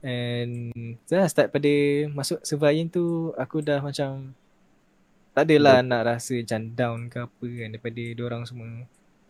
[0.02, 0.74] And
[1.06, 1.72] so dah start pada
[2.10, 4.34] masuk surviving tu aku dah macam
[5.32, 8.72] tak adalah nak rasa macam down ke apa kan daripada orang semua.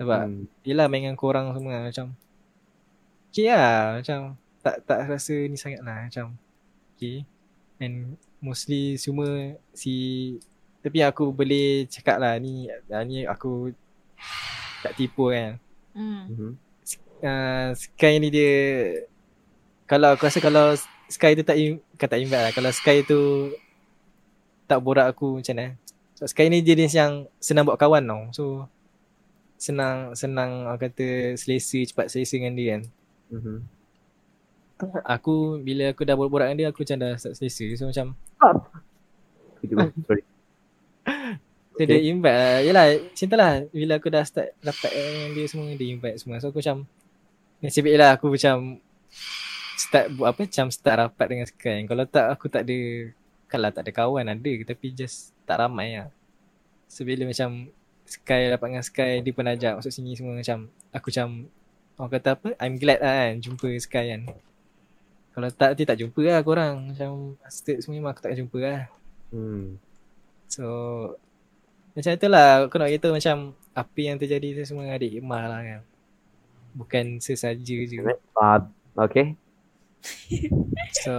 [0.02, 0.50] Sebab Hmm.
[0.66, 2.18] Yelah main dengan korang semua macam
[3.30, 4.34] Okay lah macam
[4.66, 6.34] tak tak rasa ni sangat lah macam
[6.98, 7.22] Okay
[7.78, 9.94] And mostly semua si
[10.82, 12.66] Tapi aku boleh cakap lah ni
[13.06, 13.70] Ni aku
[14.82, 15.62] tak tipu kan
[15.94, 16.24] Hmm.
[16.34, 16.52] Mhm.
[17.22, 18.54] Uh, Sky ni dia
[19.88, 20.74] Kalau aku rasa kalau
[21.08, 23.52] Sky tu tak Bukan tak invite lah Kalau Sky tu
[24.66, 25.78] Tak borak aku macam mana
[26.18, 28.44] so, Sky ni jenis yang Senang buat kawan tau So
[29.56, 32.84] Senang Senang orang kata Selesa Cepat selesa dengan dia kan
[33.32, 33.64] Mhm.
[35.08, 38.18] Aku Bila aku dah borak-borak dengan dia Aku macam dah start selesa So macam
[39.66, 40.24] juga, sorry.
[41.72, 41.86] Okay.
[41.88, 42.58] Dia invite lah.
[42.62, 43.54] Yelah, cinta lah.
[43.72, 46.42] Bila aku dah start dapat dengan dia semua, dia invite semua.
[46.42, 46.86] So aku macam,
[47.62, 48.82] nasib baik lah aku macam
[49.78, 51.86] start buat apa, macam start rapat dengan Sky.
[51.86, 52.80] Kalau tak, aku tak ada,
[53.46, 56.10] kalau tak ada kawan ada tapi just tak ramai lah.
[56.90, 57.70] So bila macam
[58.04, 61.48] Sky dapat dengan Sky, dia pun ajak masuk sini semua macam, aku macam,
[61.96, 64.22] orang kata apa, I'm glad lah kan jumpa Sky kan.
[65.32, 66.92] Kalau tak, nanti tak jumpa lah korang.
[66.92, 68.84] Macam, start semua memang aku takkan jumpa lah.
[69.32, 69.80] Hmm.
[70.52, 70.68] So
[71.96, 75.82] macam itulah aku nak kata macam apa yang terjadi tu semua adik Imah lah kan.
[76.76, 77.98] Bukan sesaja je.
[78.36, 78.60] Uh,
[78.98, 79.36] okay.
[81.06, 81.14] So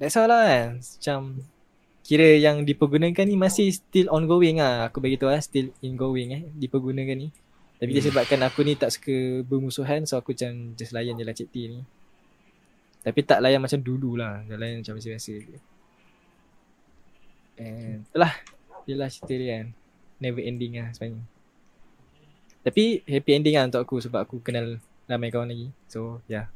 [0.00, 0.70] that's all lah kan.
[0.80, 1.20] Macam
[2.04, 4.88] kira yang dipergunakan ni masih still ongoing lah.
[4.90, 7.28] Aku bagi tahu lah still ingoing eh dipergunakan ni.
[7.78, 11.34] Tapi dia sebabkan aku ni tak suka bermusuhan so aku macam just layan je lah
[11.36, 11.80] cik T ni.
[13.04, 14.40] Tapi tak layan macam dulu lah.
[14.48, 15.58] Layan macam biasa-biasa je.
[17.54, 18.34] And itulah
[18.84, 19.66] Yelah cerita dia kan
[20.18, 21.22] Never ending lah sebenarnya
[22.64, 25.68] Tapi happy ending lah untuk aku Sebab aku kenal ramai kawan lagi.
[25.86, 26.48] So yeah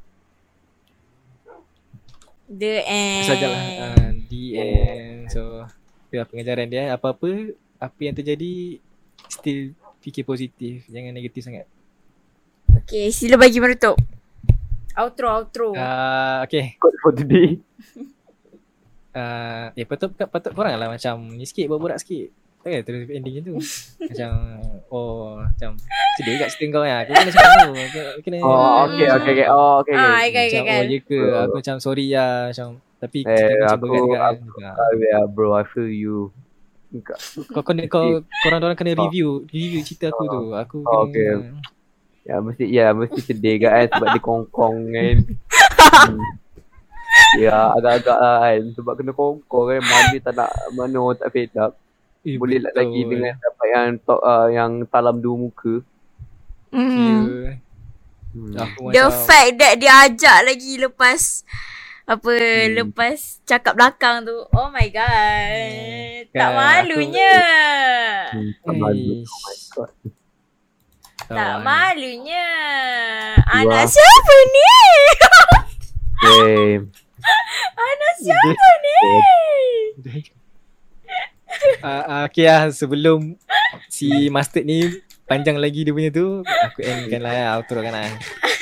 [2.49, 3.61] The end Sajalah.
[3.61, 5.19] uh, The end.
[5.29, 5.69] So
[6.09, 6.89] Itulah pengajaran dia.
[6.89, 8.81] Apa-apa Apa yang terjadi
[9.29, 10.89] Still fikir positif.
[10.89, 11.69] Jangan negatif sangat.
[12.83, 13.93] Okay sila bagi menutup
[14.97, 15.77] Outro outro.
[15.77, 16.75] Uh, Okay.
[16.81, 17.61] Code for today.
[19.13, 23.43] uh, Eh patut, patut korang lah macam Ni sikit borak sikit Takkan terus ending macam
[23.45, 23.53] tu
[24.05, 24.31] Macam
[24.89, 25.71] Oh Macam
[26.15, 29.47] Sedih kat cerita kau kan Aku kena cakap tu Aku kena Oh, okay, okay, okay.
[29.47, 30.27] Oh, okay, Ah, okay.
[30.27, 30.75] okay, okay, macam, okay.
[30.75, 34.43] oh ya ke Aku macam sorry lah Macam Tapi Eh, kita macam aku- kan aku-
[34.45, 34.67] juga.
[34.69, 36.17] Ah, yeah, bro, I feel you.
[37.47, 41.67] Kau kena kau Korang-korang kena review Review cerita aku tu Aku Oh, kena okay.
[42.21, 45.17] Ya, mesti, ya, mesti sedih kan sebab dia kongkong kan.
[45.99, 46.21] Hmm.
[47.35, 48.61] Ya, agak-agak lah kan.
[48.71, 49.81] Sebab kena kongkong kan.
[49.81, 51.73] Mana tak nak, mana orang tak fed up.
[52.21, 52.79] Eh, Boleh lah betul.
[52.81, 55.73] lagi dengan dapat yang top, uh, yang talam dua muka.
[56.69, 56.85] mm.
[56.85, 57.53] Ya.
[58.29, 58.53] Hmm.
[58.53, 61.41] Aku The macam fact that dia ajak lagi lepas
[62.05, 62.73] apa Hmm.
[62.77, 64.37] lepas cakap belakang tu.
[64.49, 66.29] Oh my god.
[66.29, 67.37] tak Kan, malunya.
[68.29, 69.13] Hmm, tak malu.
[69.21, 69.91] Oh my god.
[71.25, 72.47] Tak malunya.
[73.45, 74.69] Anak are- siapa ni?
[76.19, 76.69] Okay.
[77.77, 79.01] Anak siapa ni?
[81.83, 83.35] uh, uh, Okay lah sebelum
[83.89, 84.87] Si Mustard ni
[85.29, 88.09] Panjang lagi dia punya tu Aku endkan lah ya, Outro kan lah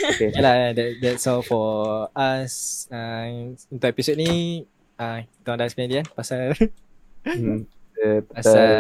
[0.08, 0.32] Okay.
[0.32, 4.64] Okay lah that, That's all for us uh, Untuk episod ni
[5.00, 6.54] uh, Kita orang dah explain dia Pasal
[7.28, 7.68] Hmm.
[8.32, 8.72] Pasal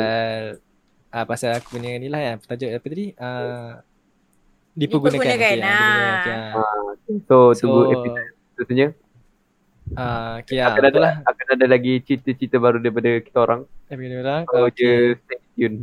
[1.11, 3.81] uh, Pasal aku punya ni lah ya Tajuk apa tadi uh,
[4.77, 6.13] Dipergunakan Dipergunakan, okay, ah.
[6.21, 6.53] okay, ah.
[7.25, 8.87] so, So tunggu episod seterusnya.
[9.93, 11.13] Uh, Okay lah akan ada Itulah.
[11.23, 13.61] akan ada lagi cerita-cerita baru daripada kita orang.
[13.87, 14.43] Episode orang.
[14.43, 15.77] So, Okay je stay tune.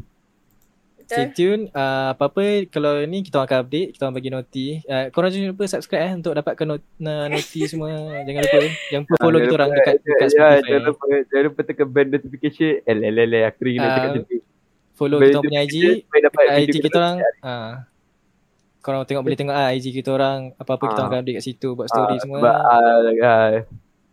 [1.04, 4.66] Stay tune uh, Apa-apa Kalau ni kita akan update Kita orang bagi noti.
[4.82, 7.92] Uh, Korang jangan lupa subscribe eh Untuk dapatkan not, noti semua.
[8.24, 8.72] Jangan lupa eh.
[8.88, 12.08] Jangan lupa follow kita orang Dekat, dekat ya, Spotify jangan lupa, jangan lupa tekan bell
[12.08, 12.72] notification.
[12.82, 14.22] Eh, lele, lele, aku ring nak Ah, cakap tu.
[14.94, 15.74] Follow kita punya IG
[16.56, 17.16] IG kita orang.
[18.80, 20.56] Korang tengok boleh tengok ah IG kita orang.
[20.56, 21.08] Apa-apa kita Ah.
[21.08, 22.36] akan update kat situ Buat story Ah, semua.
[22.40, 23.48] Sebab, ah, ah,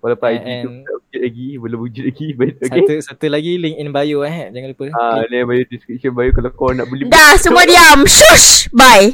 [0.02, 2.28] walaupun And- IG tu tak wujud lagi, belum wujud lagi.
[2.38, 2.68] but Okay.
[2.68, 6.30] Satu satu lagi link in bio eh Jangan lupa Ah, ni yang bagi description bio
[6.32, 8.03] kalau kau nak beli Dah semua diam.
[8.03, 8.68] Shush.
[8.72, 9.14] Bye.